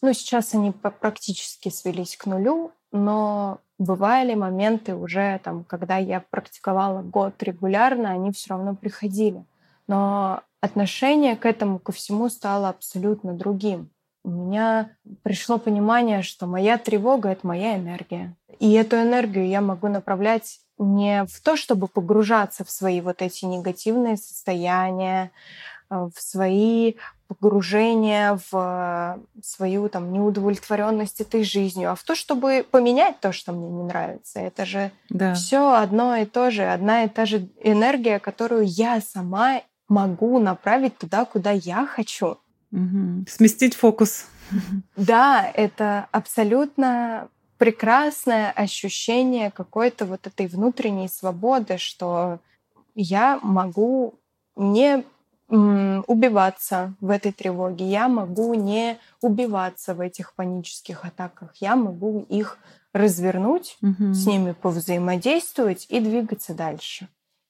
ну, 0.01 0.13
сейчас 0.13 0.53
они 0.53 0.71
практически 0.71 1.69
свелись 1.69 2.15
к 2.17 2.27
нулю, 2.27 2.71
но 2.91 3.59
бывали 3.79 4.35
моменты 4.35 4.95
уже, 4.95 5.39
там, 5.43 5.63
когда 5.63 5.97
я 5.97 6.23
практиковала 6.29 7.01
год 7.01 7.41
регулярно, 7.41 8.11
они 8.11 8.31
все 8.31 8.51
равно 8.51 8.75
приходили. 8.75 9.43
Но 9.87 10.41
отношение 10.61 11.35
к 11.35 11.47
этому, 11.47 11.79
ко 11.79 11.91
всему 11.91 12.29
стало 12.29 12.69
абсолютно 12.69 13.33
другим. 13.33 13.89
У 14.23 14.29
меня 14.29 14.91
пришло 15.23 15.57
понимание, 15.57 16.21
что 16.21 16.45
моя 16.45 16.77
тревога— 16.77 17.29
это 17.31 17.45
моя 17.45 17.75
энергия. 17.75 18.35
И 18.59 18.71
эту 18.73 18.97
энергию 18.97 19.47
я 19.47 19.61
могу 19.61 19.87
направлять 19.87 20.59
не 20.77 21.25
в 21.25 21.41
то, 21.41 21.55
чтобы 21.55 21.87
погружаться 21.87 22.63
в 22.63 22.71
свои 22.71 23.01
вот 23.01 23.21
эти 23.21 23.45
негативные 23.45 24.17
состояния, 24.17 25.31
э, 25.89 26.09
в 26.13 26.21
свои 26.21 26.95
погружения 27.27 28.39
в 28.51 29.19
свою 29.41 29.89
там 29.89 30.11
неудовлетворенность 30.11 31.21
этой 31.21 31.43
жизнью, 31.43 31.91
а 31.91 31.95
в 31.95 32.03
то, 32.03 32.15
чтобы 32.15 32.65
поменять 32.69 33.19
то, 33.19 33.31
что 33.31 33.51
мне 33.51 33.69
не 33.69 33.83
нравится. 33.83 34.39
Это 34.39 34.65
же 34.65 34.91
да. 35.09 35.33
все 35.33 35.73
одно 35.73 36.15
и 36.17 36.25
то 36.25 36.51
же, 36.51 36.63
одна 36.63 37.03
и 37.03 37.09
та 37.09 37.25
же 37.25 37.49
энергия, 37.61 38.19
которую 38.19 38.65
я 38.65 39.01
сама 39.01 39.61
могу 39.87 40.39
направить 40.39 40.97
туда, 40.97 41.25
куда 41.25 41.51
я 41.51 41.85
хочу. 41.85 42.37
Угу. 42.71 43.25
Сместить 43.27 43.75
фокус. 43.75 44.27
Да, 44.95 45.49
это 45.53 46.07
абсолютно 46.11 47.29
прекрасное 47.57 48.51
ощущение 48.51 49.51
какой-то 49.51 50.05
вот 50.05 50.27
этой 50.27 50.47
внутренней 50.47 51.07
свободы, 51.07 51.77
что 51.77 52.39
я 52.95 53.39
могу 53.41 54.15
не 54.55 55.03
убиваться 55.47 56.95
в 56.99 57.11
этой 57.11 57.31
тревоге, 57.31 57.85
я 57.85 58.07
могу 58.07 58.55
не 58.55 58.97
убиваться 59.21 59.93
в 59.93 60.01
этих 60.01 60.33
панических 60.33 61.05
атаках, 61.05 61.53
я 61.57 61.75
могу 61.75 62.25
их 62.29 62.57
развернуть, 62.93 63.77
угу. 63.81 64.13
с 64.13 64.25
ними 64.25 64.53
повзаимодействовать 64.53 65.85
и 65.89 65.99
двигаться 65.99 66.55
дальше. 66.55 67.09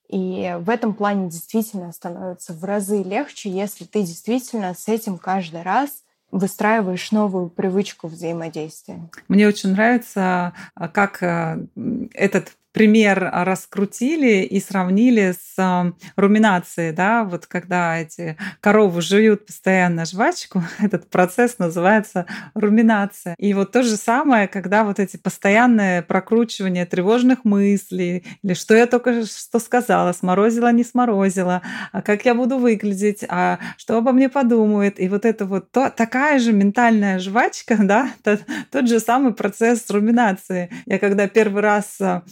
И 0.10 0.56
в 0.60 0.70
этом 0.70 0.94
плане 0.94 1.30
действительно 1.30 1.92
становится 1.94 2.54
в 2.54 2.64
разы 2.64 3.02
легче, 3.02 3.50
если 3.50 3.86
ты 3.86 4.02
действительно 4.02 4.74
с 4.74 4.88
этим 4.88 5.18
каждый 5.18 5.62
раз 5.62 6.04
выстраиваешь 6.32 7.12
новую 7.12 7.50
привычку 7.50 8.08
взаимодействия. 8.08 9.10
Мне 9.28 9.48
очень 9.48 9.72
нравится, 9.72 10.54
а, 10.76 10.88
как 10.88 11.24
э, 11.24 11.66
этот 12.14 12.54
пример 12.76 13.32
раскрутили 13.34 14.44
и 14.44 14.60
сравнили 14.60 15.32
с 15.32 15.58
а, 15.58 15.94
руминацией, 16.18 16.92
да, 16.92 17.24
вот 17.24 17.46
когда 17.46 17.98
эти 17.98 18.38
коровы 18.60 19.02
жуют 19.02 19.46
постоянно 19.46 20.06
жвачку, 20.06 20.62
этот 20.80 21.10
процесс 21.10 21.58
называется 21.58 22.26
руминация. 22.54 23.34
И 23.40 23.54
вот 23.54 23.72
то 23.72 23.82
же 23.82 23.96
самое, 23.96 24.50
когда 24.50 24.84
вот 24.84 25.00
эти 25.00 25.16
постоянные 25.16 26.02
прокручивания 26.02 26.86
тревожных 26.86 27.46
мыслей, 27.46 28.26
или 28.44 28.54
что 28.54 28.76
я 28.76 28.88
только 28.88 29.26
что 29.26 29.60
сказала, 29.60 30.12
сморозила, 30.12 30.72
не 30.74 30.84
сморозила, 30.84 31.62
а 31.94 32.02
как 32.02 32.26
я 32.26 32.36
буду 32.36 32.58
выглядеть, 32.58 33.24
а 33.30 33.60
что 33.78 33.98
обо 33.98 34.12
мне 34.12 34.28
подумают, 34.28 35.00
и 35.00 35.08
вот 35.08 35.24
это 35.24 35.46
вот 35.46 35.72
то, 35.72 35.90
такая 35.90 36.40
же 36.40 36.52
ментальная 36.52 37.20
жвачка, 37.20 37.78
да, 37.80 38.10
тот, 38.22 38.42
тот 38.70 38.90
же 38.90 39.00
самый 39.00 39.34
процесс 39.34 39.90
руминации. 39.90 40.70
Я 40.86 41.00
когда 41.00 41.30
первый 41.30 41.62
раз 41.62 41.96
а, 42.02 42.24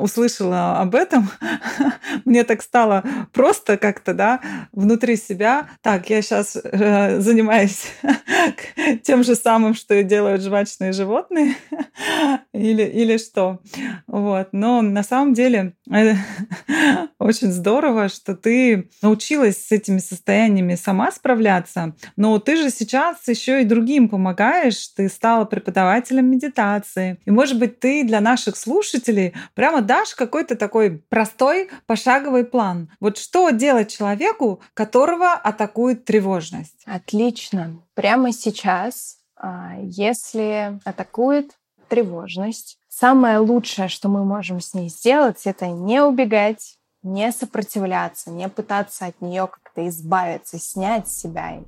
услышала 0.00 0.80
об 0.80 0.94
этом, 0.94 1.30
мне 2.24 2.44
так 2.44 2.62
стало 2.62 3.04
просто 3.32 3.76
как-то, 3.76 4.14
да, 4.14 4.40
внутри 4.72 5.16
себя. 5.16 5.68
Так, 5.82 6.10
я 6.10 6.22
сейчас 6.22 6.56
э, 6.56 7.20
занимаюсь 7.20 7.86
тем 9.02 9.24
же 9.24 9.34
самым, 9.34 9.74
что 9.74 9.94
и 9.94 10.02
делают 10.02 10.42
жвачные 10.42 10.92
животные, 10.92 11.54
или, 12.52 12.82
или 12.82 13.16
что. 13.16 13.60
Вот. 14.06 14.48
Но 14.52 14.82
на 14.82 15.02
самом 15.02 15.34
деле 15.34 15.74
э, 15.90 16.14
очень 17.18 17.52
здорово, 17.52 18.08
что 18.08 18.34
ты 18.34 18.88
научилась 19.02 19.66
с 19.66 19.72
этими 19.72 19.98
состояниями 19.98 20.74
сама 20.74 21.10
справляться, 21.12 21.94
но 22.16 22.38
ты 22.38 22.56
же 22.56 22.70
сейчас 22.70 23.26
еще 23.28 23.62
и 23.62 23.64
другим 23.64 24.08
помогаешь, 24.08 24.88
ты 24.88 25.08
стала 25.08 25.44
преподавателем 25.44 26.26
медитации. 26.26 27.18
И, 27.24 27.30
может 27.30 27.58
быть, 27.58 27.80
ты 27.80 28.04
для 28.04 28.20
наших 28.20 28.56
слушателей 28.56 29.34
прямо 29.74 29.86
дашь 29.86 30.14
какой-то 30.14 30.56
такой 30.56 30.98
простой 31.08 31.68
пошаговый 31.86 32.44
план. 32.44 32.90
Вот 33.00 33.18
что 33.18 33.50
делать 33.50 33.90
человеку, 33.90 34.60
которого 34.72 35.32
атакует 35.32 36.04
тревожность? 36.04 36.82
Отлично. 36.86 37.82
Прямо 37.94 38.32
сейчас, 38.32 39.18
а, 39.36 39.74
если 39.80 40.78
атакует 40.84 41.58
тревожность, 41.88 42.78
самое 42.88 43.38
лучшее, 43.38 43.88
что 43.88 44.08
мы 44.08 44.24
можем 44.24 44.60
с 44.60 44.74
ней 44.74 44.88
сделать, 44.88 45.42
это 45.44 45.66
не 45.66 46.00
убегать, 46.00 46.78
не 47.02 47.32
сопротивляться, 47.32 48.30
не 48.30 48.48
пытаться 48.48 49.06
от 49.06 49.20
нее 49.20 49.48
как-то 49.48 49.86
избавиться, 49.88 50.58
снять 50.58 51.08
себя 51.08 51.58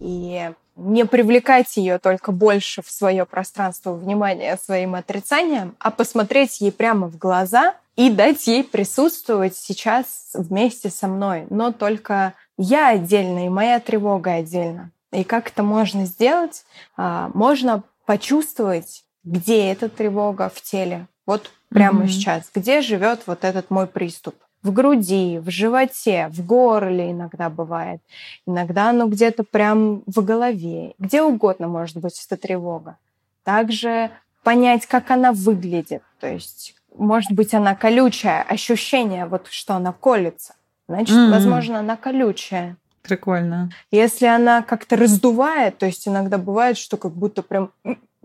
и 0.00 0.52
не 0.76 1.04
привлекать 1.04 1.76
ее 1.76 1.98
только 1.98 2.32
больше 2.32 2.82
в 2.82 2.90
свое 2.90 3.24
пространство 3.24 3.92
внимания 3.92 4.58
своим 4.62 4.94
отрицанием, 4.94 5.74
а 5.78 5.90
посмотреть 5.90 6.60
ей 6.60 6.72
прямо 6.72 7.06
в 7.08 7.16
глаза 7.16 7.74
и 7.96 8.10
дать 8.10 8.46
ей 8.46 8.64
присутствовать 8.64 9.56
сейчас 9.56 10.30
вместе 10.34 10.90
со 10.90 11.06
мной, 11.06 11.46
но 11.50 11.72
только 11.72 12.34
я 12.58 12.88
отдельно 12.88 13.46
и 13.46 13.48
моя 13.48 13.80
тревога 13.80 14.34
отдельно. 14.34 14.90
И 15.12 15.22
как 15.22 15.48
это 15.48 15.62
можно 15.62 16.06
сделать? 16.06 16.64
А, 16.96 17.30
можно 17.34 17.84
почувствовать, 18.04 19.04
где 19.22 19.70
эта 19.70 19.88
тревога 19.88 20.50
в 20.52 20.60
теле. 20.60 21.06
Вот 21.24 21.50
прямо 21.68 22.04
mm-hmm. 22.04 22.08
сейчас, 22.08 22.50
где 22.52 22.80
живет 22.80 23.22
вот 23.26 23.44
этот 23.44 23.70
мой 23.70 23.86
приступ 23.86 24.34
в 24.64 24.72
груди, 24.72 25.38
в 25.38 25.50
животе, 25.50 26.28
в 26.32 26.44
горле 26.44 27.12
иногда 27.12 27.50
бывает. 27.50 28.00
Иногда 28.46 28.90
оно 28.90 29.06
где-то 29.06 29.44
прям 29.44 30.02
в 30.06 30.24
голове. 30.24 30.94
Где 30.98 31.22
угодно 31.22 31.68
может 31.68 31.98
быть 31.98 32.20
эта 32.26 32.40
тревога. 32.40 32.96
Также 33.44 34.10
понять, 34.42 34.86
как 34.86 35.10
она 35.10 35.32
выглядит. 35.32 36.02
То 36.18 36.26
есть, 36.26 36.74
может 36.96 37.30
быть, 37.32 37.52
она 37.54 37.74
колючая, 37.74 38.42
ощущение, 38.42 39.26
вот 39.26 39.48
что 39.50 39.74
она 39.74 39.92
колется. 39.92 40.54
Значит, 40.88 41.16
mm-hmm. 41.16 41.30
возможно, 41.30 41.78
она 41.80 41.96
колючая. 41.96 42.76
Прикольно. 43.02 43.70
Если 43.90 44.24
она 44.24 44.62
как-то 44.62 44.96
раздувает, 44.96 45.76
то 45.76 45.84
есть 45.84 46.08
иногда 46.08 46.38
бывает, 46.38 46.78
что 46.78 46.96
как 46.96 47.12
будто 47.12 47.42
прям 47.42 47.70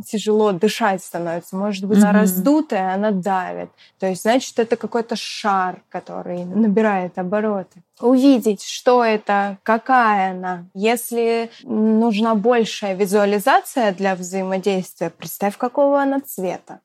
тяжело 0.05 0.51
дышать 0.51 1.03
становится. 1.03 1.55
Может 1.55 1.85
быть, 1.85 1.99
mm-hmm. 1.99 2.03
она 2.03 2.19
раздутая, 2.19 2.93
она 2.93 3.11
давит. 3.11 3.69
То 3.99 4.07
есть, 4.07 4.23
значит, 4.23 4.57
это 4.59 4.75
какой-то 4.75 5.15
шар, 5.15 5.81
который 5.89 6.45
набирает 6.45 7.17
обороты. 7.17 7.83
Увидеть, 7.99 8.63
что 8.63 9.03
это, 9.03 9.57
какая 9.63 10.31
она. 10.31 10.65
Если 10.73 11.51
нужна 11.63 12.35
большая 12.35 12.95
визуализация 12.95 13.93
для 13.93 14.15
взаимодействия, 14.15 15.09
представь, 15.09 15.57
какого 15.57 16.01
она 16.01 16.19
цвета 16.21 16.79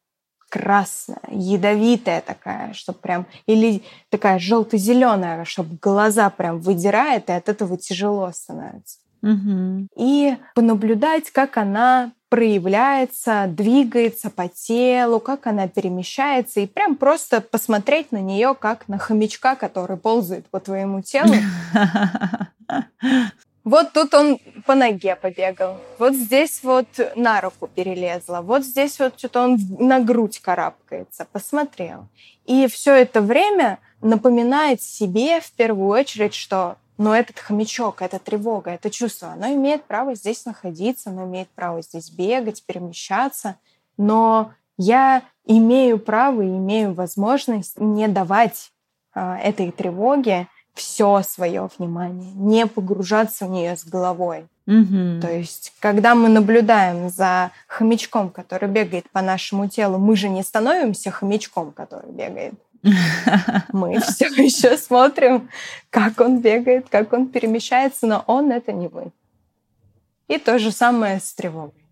красная, 0.55 1.19
ядовитая 1.33 2.21
такая, 2.21 2.75
что 2.75 2.93
прям, 2.93 3.27
или 3.47 3.83
такая 4.09 4.39
желто-зеленая, 4.39 5.45
чтобы 5.45 5.77
глаза 5.83 6.31
прям 6.31 6.61
выдирает, 6.61 7.29
и 7.29 7.33
от 7.33 7.49
этого 7.49 7.77
тяжело 7.77 8.31
становится. 8.33 9.01
Угу. 9.25 9.89
И 9.97 10.37
понаблюдать, 10.55 11.31
как 11.31 11.57
она 11.57 12.13
проявляется, 12.29 13.47
двигается 13.49 14.29
по 14.29 14.49
телу, 14.49 15.21
как 15.21 15.47
она 15.47 15.69
перемещается, 15.69 16.61
и 16.61 16.67
прям 16.67 16.97
просто 16.97 17.41
посмотреть 17.41 18.13
на 18.13 18.21
нее 18.21 18.55
как 18.59 18.89
на 18.89 18.99
хомячка, 18.99 19.55
который 19.55 19.97
ползает 19.97 20.47
по 20.47 20.61
твоему 20.61 21.01
телу. 21.03 21.33
Вот 23.65 23.95
тут 23.95 24.13
он 24.13 24.39
по 24.67 24.75
ноге 24.75 25.17
побегал, 25.17 25.81
вот 25.99 26.13
здесь 26.13 26.61
вот 26.63 26.87
на 27.17 27.41
руку 27.41 27.67
перелезла, 27.67 28.43
вот 28.43 28.63
здесь 28.63 28.99
вот 28.99 29.19
что-то 29.19 29.41
он 29.41 29.59
на 29.79 30.01
грудь 30.01 30.39
карабкается, 30.41 31.27
посмотрел. 31.33 32.09
И 32.45 32.67
все 32.67 32.93
это 32.93 33.23
время 33.23 33.79
напоминает 34.03 34.83
себе 34.83 35.41
в 35.41 35.51
первую 35.53 35.89
очередь, 35.89 36.35
что 36.35 36.77
но 36.97 37.17
этот 37.17 37.39
хомячок, 37.39 38.03
эта 38.03 38.19
тревога, 38.19 38.71
это 38.71 38.91
чувство, 38.91 39.31
оно 39.31 39.53
имеет 39.53 39.85
право 39.85 40.15
здесь 40.15 40.45
находиться, 40.45 41.11
оно 41.11 41.25
имеет 41.25 41.49
право 41.49 41.83
здесь 41.83 42.11
бегать, 42.11 42.65
перемещаться, 42.65 43.57
но 43.97 44.53
я 44.77 45.23
имею 45.47 45.99
право 45.99 46.43
и 46.43 46.49
имею 46.49 46.95
возможность 46.95 47.79
не 47.79 48.09
давать 48.09 48.73
э, 49.15 49.37
этой 49.43 49.71
тревоге 49.71 50.49
все 50.75 51.23
свое 51.23 51.69
внимание, 51.79 52.33
не 52.35 52.67
погружаться 52.67 53.47
в 53.47 53.51
нее 53.51 53.77
с 53.77 53.85
головой. 53.85 54.47
Mm-hmm. 54.67 55.21
То 55.21 55.31
есть, 55.31 55.73
когда 55.79 56.15
мы 56.15 56.29
наблюдаем 56.29 57.11
за 57.11 57.51
хомячком, 57.69 58.31
который 58.31 58.69
бегает 58.69 59.09
по 59.11 59.21
нашему 59.21 59.69
телу, 59.69 59.99
мы 59.99 60.17
же 60.17 60.29
не 60.29 60.43
становимся 60.43 61.11
хомячком, 61.11 61.71
который 61.73 62.11
бегает. 62.11 62.55
Мы 63.73 64.01
все 64.01 64.27
еще 64.27 64.77
смотрим, 64.77 65.49
как 65.91 66.21
он 66.21 66.41
бегает, 66.41 66.89
как 66.91 67.13
он 67.13 67.29
перемещается, 67.29 68.07
но 68.07 68.25
он 68.27 68.53
это 68.53 68.73
не 68.73 68.89
мы. 68.89 69.11
И 70.29 70.39
то 70.39 70.59
же 70.59 70.71
самое 70.71 71.21
с 71.21 71.35
тревогой. 71.35 71.85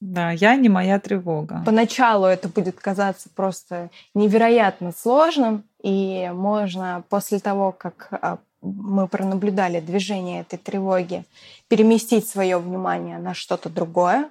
Да, 0.00 0.30
я 0.30 0.54
не 0.56 0.68
моя 0.68 1.00
тревога. 1.00 1.62
Поначалу 1.66 2.26
это 2.26 2.48
будет 2.48 2.78
казаться 2.78 3.28
просто 3.34 3.90
невероятно 4.14 4.92
сложным, 4.92 5.64
и 5.82 6.30
можно 6.32 7.04
после 7.08 7.40
того, 7.40 7.72
как 7.72 8.08
а, 8.10 8.38
мы 8.62 9.08
пронаблюдали 9.08 9.80
движение 9.80 10.42
этой 10.42 10.58
тревоги, 10.58 11.24
переместить 11.68 12.28
свое 12.28 12.58
внимание 12.58 13.18
на 13.18 13.34
что-то 13.34 13.68
другое, 13.68 14.28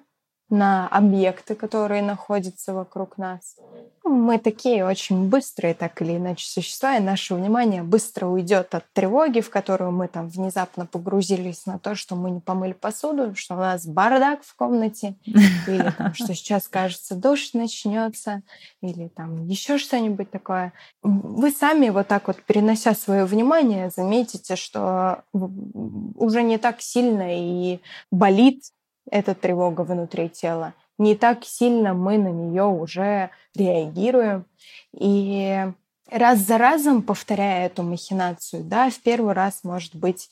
на 0.50 0.88
объекты, 0.88 1.56
которые 1.56 2.02
находятся 2.02 2.74
вокруг 2.74 3.18
нас. 3.18 3.58
Мы 4.04 4.40
такие 4.40 4.86
очень 4.86 5.28
быстрые, 5.28 5.74
так 5.74 6.02
или 6.02 6.16
иначе, 6.16 6.48
существа, 6.48 6.96
и 6.96 7.02
наше 7.02 7.36
внимание 7.36 7.84
быстро 7.84 8.28
уйдет 8.28 8.74
от 8.74 8.86
тревоги, 8.94 9.42
в 9.42 9.50
которую 9.50 9.92
мы 9.92 10.08
там 10.08 10.30
внезапно 10.30 10.86
погрузились 10.86 11.66
на 11.66 11.78
то, 11.78 11.96
что 11.96 12.16
мы 12.16 12.32
не 12.32 12.40
помыли 12.40 12.72
посуду, 12.72 13.36
что 13.36 13.56
у 13.56 13.58
нас 13.58 13.86
бардак 13.86 14.44
в 14.44 14.56
комнате, 14.56 15.16
или 15.26 15.92
там, 15.98 16.14
что 16.14 16.34
сейчас, 16.34 16.70
кажется, 16.70 17.16
дождь 17.16 17.54
начнется, 17.54 18.44
или 18.82 19.10
там 19.10 19.46
еще 19.46 19.78
что-нибудь 19.78 20.32
такое. 20.32 20.72
Вы 21.04 21.52
сами 21.52 21.90
вот 21.90 22.08
так 22.08 22.28
вот, 22.28 22.42
перенося 22.44 22.96
свое 22.96 23.26
внимание, 23.26 23.90
заметите, 23.90 24.56
что 24.56 25.24
уже 25.34 26.44
не 26.44 26.58
так 26.58 26.82
сильно 26.82 27.26
и 27.30 27.82
болит 28.10 28.64
эта 29.10 29.36
тревога 29.36 29.82
внутри 29.82 30.30
тела. 30.30 30.74
Не 30.98 31.15
так 31.15 31.43
сильно 31.43 31.93
мы 31.93 32.17
на 32.17 32.30
нее 32.30 32.63
уже 32.63 33.30
реагируем. 33.56 34.46
И 34.93 35.65
раз 36.10 36.39
за 36.39 36.58
разом, 36.58 37.02
повторяя 37.02 37.67
эту 37.67 37.84
махинацию, 37.84 38.63
да, 38.63 38.89
в 38.89 39.00
первый 39.00 39.34
раз, 39.34 39.63
может 39.63 39.96
быть, 39.96 40.30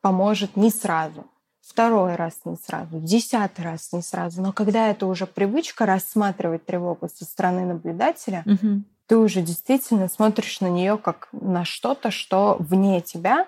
поможет 0.00 0.56
не 0.56 0.70
сразу, 0.70 1.26
второй 1.60 2.16
раз 2.16 2.40
не 2.44 2.56
сразу, 2.56 3.00
десятый 3.00 3.64
раз 3.64 3.92
не 3.92 4.02
сразу. 4.02 4.42
Но 4.42 4.52
когда 4.52 4.88
это 4.88 5.06
уже 5.06 5.26
привычка 5.26 5.86
рассматривать 5.86 6.66
тревогу 6.66 7.08
со 7.08 7.24
стороны 7.24 7.64
наблюдателя, 7.64 8.42
угу. 8.46 8.82
ты 9.06 9.16
уже 9.16 9.42
действительно 9.42 10.08
смотришь 10.08 10.60
на 10.60 10.68
нее 10.68 10.98
как 10.98 11.28
на 11.32 11.64
что-то, 11.64 12.10
что 12.10 12.56
вне 12.58 13.00
тебя, 13.00 13.46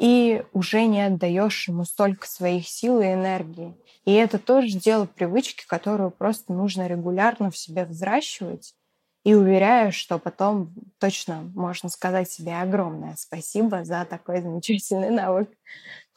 и 0.00 0.44
уже 0.52 0.86
не 0.86 1.02
отдаешь 1.06 1.68
ему 1.68 1.84
столько 1.84 2.26
своих 2.28 2.68
сил 2.68 3.00
и 3.00 3.06
энергии. 3.12 3.76
И 4.06 4.12
это 4.14 4.38
тоже 4.40 4.70
дело 4.78 5.06
привычки, 5.06 5.64
которую 5.68 6.10
просто 6.10 6.52
нужно 6.54 6.88
регулярно 6.88 7.50
в 7.50 7.58
себе 7.58 7.84
взращивать 7.86 8.74
И 9.24 9.34
уверяю, 9.34 9.92
что 9.92 10.18
потом 10.18 10.74
точно 10.98 11.42
можно 11.54 11.90
сказать 11.90 12.30
себе 12.30 12.54
огромное 12.60 13.16
спасибо 13.16 13.84
за 13.84 14.06
такой 14.06 14.42
замечательный 14.42 15.10
навык. 15.10 15.50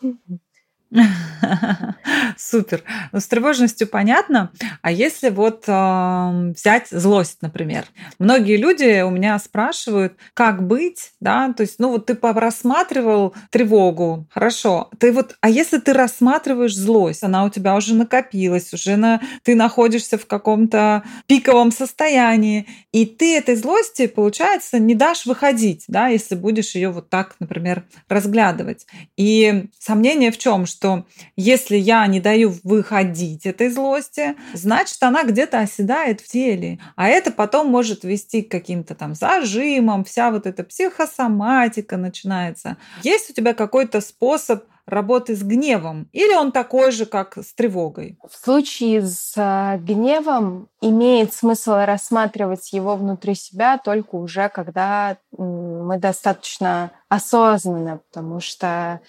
Супер. 2.38 2.84
Ну, 3.12 3.20
с 3.20 3.28
тревожностью 3.28 3.88
понятно. 3.88 4.52
А 4.82 4.92
если 4.92 5.30
вот 5.30 5.64
э, 5.68 6.54
взять 6.56 6.88
злость, 6.92 7.40
например? 7.42 7.86
Многие 8.20 8.58
люди 8.58 9.02
у 9.02 9.10
меня 9.10 9.38
спрашивают, 9.40 10.14
как 10.34 10.66
быть, 10.66 11.14
да, 11.20 11.52
то 11.54 11.62
есть, 11.62 11.80
ну 11.80 11.90
вот 11.90 12.06
ты 12.06 12.18
рассматривал 12.22 13.34
тревогу, 13.50 14.28
хорошо, 14.30 14.90
ты 15.00 15.12
вот, 15.12 15.36
а 15.42 15.50
если 15.50 15.80
ты 15.80 15.94
рассматриваешь 15.94 16.76
злость, 16.76 17.24
она 17.24 17.44
у 17.46 17.50
тебя 17.50 17.76
уже 17.76 17.96
накопилась, 17.96 18.74
уже 18.74 18.96
на, 18.96 19.22
ты 19.44 19.56
находишься 19.56 20.18
в 20.18 20.26
каком-то 20.26 21.04
пиковом 21.28 21.72
состоянии, 21.72 22.68
и 22.92 23.06
ты 23.06 23.38
этой 23.38 23.56
злости, 23.56 24.08
получается, 24.08 24.80
не 24.80 24.96
дашь 24.96 25.26
выходить, 25.26 25.86
да, 25.88 26.08
если 26.08 26.36
будешь 26.36 26.76
ее 26.76 26.90
вот 26.90 27.10
так, 27.10 27.36
например, 27.40 27.84
разглядывать. 28.08 28.86
И 29.18 29.66
сомнение 29.80 30.32
в 30.32 30.38
чем, 30.38 30.66
что 30.66 30.83
что 30.84 31.06
если 31.38 31.78
я 31.78 32.06
не 32.08 32.20
даю 32.20 32.54
выходить 32.66 33.46
этой 33.46 33.70
злости, 33.70 34.36
значит, 34.54 35.02
она 35.02 35.24
где-то 35.24 35.60
оседает 35.60 36.20
в 36.20 36.28
теле. 36.28 36.78
А 36.98 37.08
это 37.08 37.32
потом 37.32 37.68
может 37.68 38.04
вести 38.04 38.42
к 38.42 38.52
каким-то 38.52 38.94
там 38.94 39.16
зажимам, 39.16 40.04
вся 40.04 40.30
вот 40.30 40.46
эта 40.46 40.66
психосоматика 40.66 41.96
начинается. 41.96 42.76
Есть 43.02 43.30
у 43.30 43.34
тебя 43.34 43.54
какой-то 43.54 44.02
способ 44.02 44.66
работы 44.86 45.36
с 45.36 45.44
гневом? 45.44 46.08
Или 46.12 46.36
он 46.36 46.52
такой 46.52 46.92
же, 46.92 47.06
как 47.06 47.38
с 47.38 47.54
тревогой? 47.54 48.18
В 48.28 48.36
случае 48.36 49.02
с 49.02 49.34
а, 49.38 49.78
гневом 49.78 50.68
имеет 50.82 51.34
смысл 51.34 51.74
рассматривать 51.86 52.74
его 52.74 52.96
внутри 52.96 53.36
себя 53.36 53.78
только 53.78 54.16
уже, 54.16 54.50
когда 54.50 55.18
мы 55.38 55.98
достаточно 55.98 56.92
осознанно, 57.10 58.02
потому 58.10 58.40
что 58.40 59.00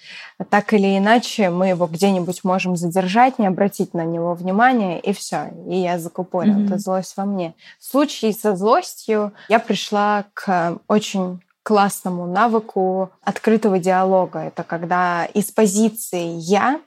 так 0.51 0.73
или 0.75 0.99
иначе 0.99 1.51
мы 1.51 1.69
его 1.69 1.87
где-нибудь 1.87 2.45
можем 2.45 2.77
задержать, 2.77 3.39
не 3.39 3.47
обратить 3.47 3.95
на 3.95 4.05
него 4.05 4.35
внимания, 4.35 5.01
и 5.01 5.13
все. 5.13 5.51
И 5.69 5.79
я 5.79 5.99
закупорила 5.99 6.57
mm-hmm. 6.57 6.67
эту 6.67 6.79
злость 6.79 7.17
во 7.17 7.25
мне. 7.25 7.55
В 7.79 7.85
случае 7.85 8.33
со 8.33 8.55
злостью 8.57 9.33
я 9.49 9.59
пришла 9.59 10.27
к 10.35 10.79
очень 10.87 11.41
классному 11.65 12.27
навыку 12.27 13.11
открытого 13.23 13.81
диалога. 13.81 14.39
Это 14.41 14.63
когда 14.63 15.25
из 15.25 15.51
позиции 15.51 16.37
«я» 16.37 16.81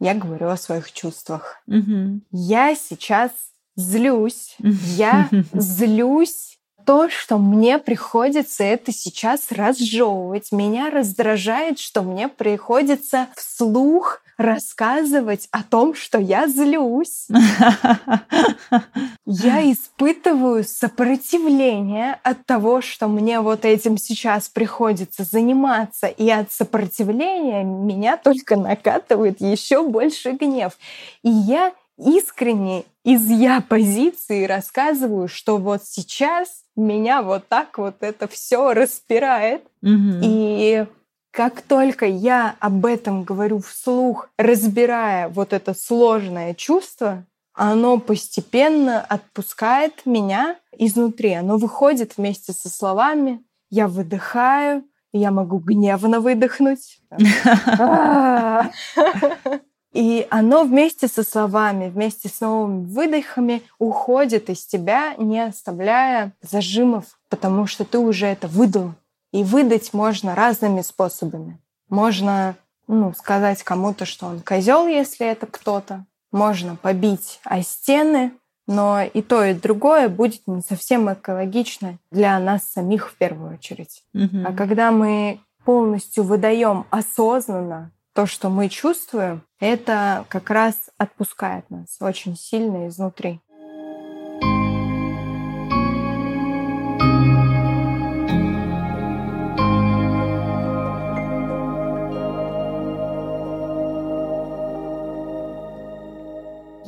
я 0.00 0.14
говорю 0.14 0.48
о 0.48 0.56
своих 0.56 0.92
чувствах. 0.92 1.62
Угу. 1.66 2.20
Я 2.32 2.74
сейчас 2.74 3.30
злюсь. 3.76 4.56
Я 4.58 5.30
злюсь 5.52 6.53
то, 6.84 7.08
что 7.08 7.38
мне 7.38 7.78
приходится 7.78 8.64
это 8.64 8.92
сейчас 8.92 9.50
разжевывать. 9.50 10.52
Меня 10.52 10.90
раздражает, 10.90 11.78
что 11.78 12.02
мне 12.02 12.28
приходится 12.28 13.28
вслух 13.36 14.20
рассказывать 14.36 15.48
о 15.52 15.62
том, 15.62 15.94
что 15.94 16.18
я 16.18 16.48
злюсь. 16.48 17.28
Я 19.26 19.72
испытываю 19.72 20.64
сопротивление 20.64 22.18
от 22.22 22.44
того, 22.44 22.80
что 22.80 23.08
мне 23.08 23.40
вот 23.40 23.64
этим 23.64 23.96
сейчас 23.96 24.48
приходится 24.48 25.24
заниматься, 25.24 26.06
и 26.08 26.28
от 26.30 26.52
сопротивления 26.52 27.62
меня 27.62 28.16
только 28.16 28.56
накатывает 28.56 29.40
еще 29.40 29.86
больше 29.88 30.32
гнев. 30.32 30.76
И 31.22 31.30
я 31.30 31.72
искренне 31.96 32.84
из 33.04 33.28
я 33.30 33.60
позиции 33.60 34.44
рассказываю, 34.44 35.28
что 35.28 35.58
вот 35.58 35.84
сейчас 35.84 36.63
меня 36.76 37.22
вот 37.22 37.48
так 37.48 37.78
вот 37.78 37.96
это 38.00 38.28
все 38.28 38.72
распирает. 38.72 39.62
Угу. 39.82 40.20
И 40.22 40.86
как 41.30 41.62
только 41.62 42.06
я 42.06 42.56
об 42.60 42.86
этом 42.86 43.24
говорю 43.24 43.60
вслух, 43.60 44.28
разбирая 44.38 45.28
вот 45.28 45.52
это 45.52 45.74
сложное 45.74 46.54
чувство, 46.54 47.24
оно 47.52 47.98
постепенно 47.98 49.00
отпускает 49.00 50.06
меня 50.06 50.56
изнутри. 50.76 51.32
Оно 51.32 51.56
выходит 51.56 52.16
вместе 52.16 52.52
со 52.52 52.68
словами. 52.68 53.42
Я 53.70 53.88
выдыхаю, 53.88 54.84
я 55.12 55.30
могу 55.30 55.58
гневно 55.58 56.20
выдохнуть. 56.20 57.00
И 59.94 60.26
оно 60.28 60.64
вместе 60.64 61.06
со 61.06 61.22
словами, 61.22 61.88
вместе 61.88 62.28
с 62.28 62.40
новыми 62.40 62.84
выдохами 62.84 63.62
уходит 63.78 64.50
из 64.50 64.66
тебя, 64.66 65.14
не 65.14 65.40
оставляя 65.40 66.32
зажимов, 66.42 67.04
потому 67.28 67.66
что 67.66 67.84
ты 67.84 67.98
уже 67.98 68.26
это 68.26 68.48
выдал. 68.48 68.92
И 69.32 69.44
выдать 69.44 69.94
можно 69.94 70.34
разными 70.34 70.82
способами. 70.82 71.60
Можно 71.88 72.56
ну, 72.88 73.14
сказать 73.14 73.62
кому-то, 73.62 74.04
что 74.04 74.26
он 74.26 74.40
козел, 74.40 74.88
если 74.88 75.26
это 75.26 75.46
кто-то. 75.46 76.04
Можно 76.32 76.74
побить 76.74 77.38
о 77.44 77.62
стены, 77.62 78.32
но 78.66 79.02
и 79.02 79.22
то, 79.22 79.44
и 79.44 79.54
другое 79.54 80.08
будет 80.08 80.42
не 80.46 80.60
совсем 80.62 81.12
экологично 81.12 81.98
для 82.10 82.36
нас 82.40 82.64
самих 82.64 83.10
в 83.10 83.14
первую 83.16 83.54
очередь. 83.54 84.02
Угу. 84.12 84.44
А 84.44 84.52
когда 84.52 84.90
мы 84.90 85.40
полностью 85.64 86.24
выдаем 86.24 86.84
осознанно 86.90 87.92
то, 88.14 88.26
что 88.26 88.48
мы 88.48 88.68
чувствуем, 88.68 89.42
это 89.58 90.24
как 90.28 90.48
раз 90.48 90.88
отпускает 90.98 91.68
нас 91.68 91.96
очень 92.00 92.36
сильно 92.36 92.88
изнутри. 92.88 93.40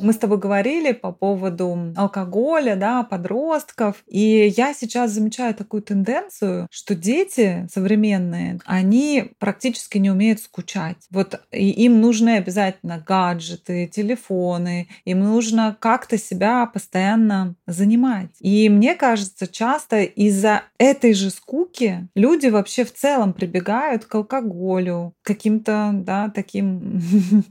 Мы 0.07 0.13
с 0.13 0.17
тобой 0.17 0.37
говорили 0.37 0.93
по 0.93 1.11
поводу 1.11 1.91
алкоголя, 1.97 2.77
да, 2.77 3.03
подростков. 3.03 4.05
И 4.07 4.53
я 4.55 4.73
сейчас 4.73 5.11
замечаю 5.11 5.53
такую 5.53 5.83
тенденцию, 5.83 6.69
что 6.71 6.95
дети 6.95 7.67
современные, 7.69 8.57
они 8.63 9.31
практически 9.37 9.97
не 9.97 10.09
умеют 10.09 10.39
скучать. 10.39 10.95
Вот 11.11 11.41
и 11.51 11.69
им 11.71 11.99
нужны 11.99 12.37
обязательно 12.37 13.03
гаджеты, 13.05 13.87
телефоны, 13.87 14.87
им 15.03 15.19
нужно 15.19 15.75
как-то 15.77 16.17
себя 16.17 16.65
постоянно 16.67 17.55
занимать. 17.65 18.29
И 18.39 18.69
мне 18.69 18.95
кажется, 18.95 19.45
часто 19.45 20.03
из-за 20.03 20.61
этой 20.77 21.11
же 21.11 21.31
скуки 21.31 22.07
люди 22.15 22.47
вообще 22.47 22.85
в 22.85 22.93
целом 22.93 23.33
прибегают 23.33 24.05
к 24.05 24.15
алкоголю, 24.15 25.15
каким-то, 25.21 25.91
да, 25.93 26.31
таким 26.33 27.01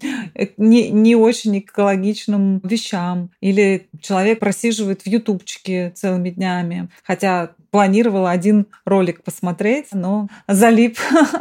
не, 0.56 0.88
не 0.88 1.16
очень 1.16 1.58
экологичным 1.58 2.45
вещам. 2.62 3.30
Или 3.40 3.88
человек 4.00 4.38
просиживает 4.40 5.02
в 5.02 5.06
ютубчике 5.06 5.90
целыми 5.90 6.30
днями, 6.30 6.88
хотя 7.02 7.50
планировала 7.70 8.30
один 8.30 8.66
ролик 8.84 9.22
посмотреть, 9.22 9.88
но 9.92 10.28
залип 10.48 10.98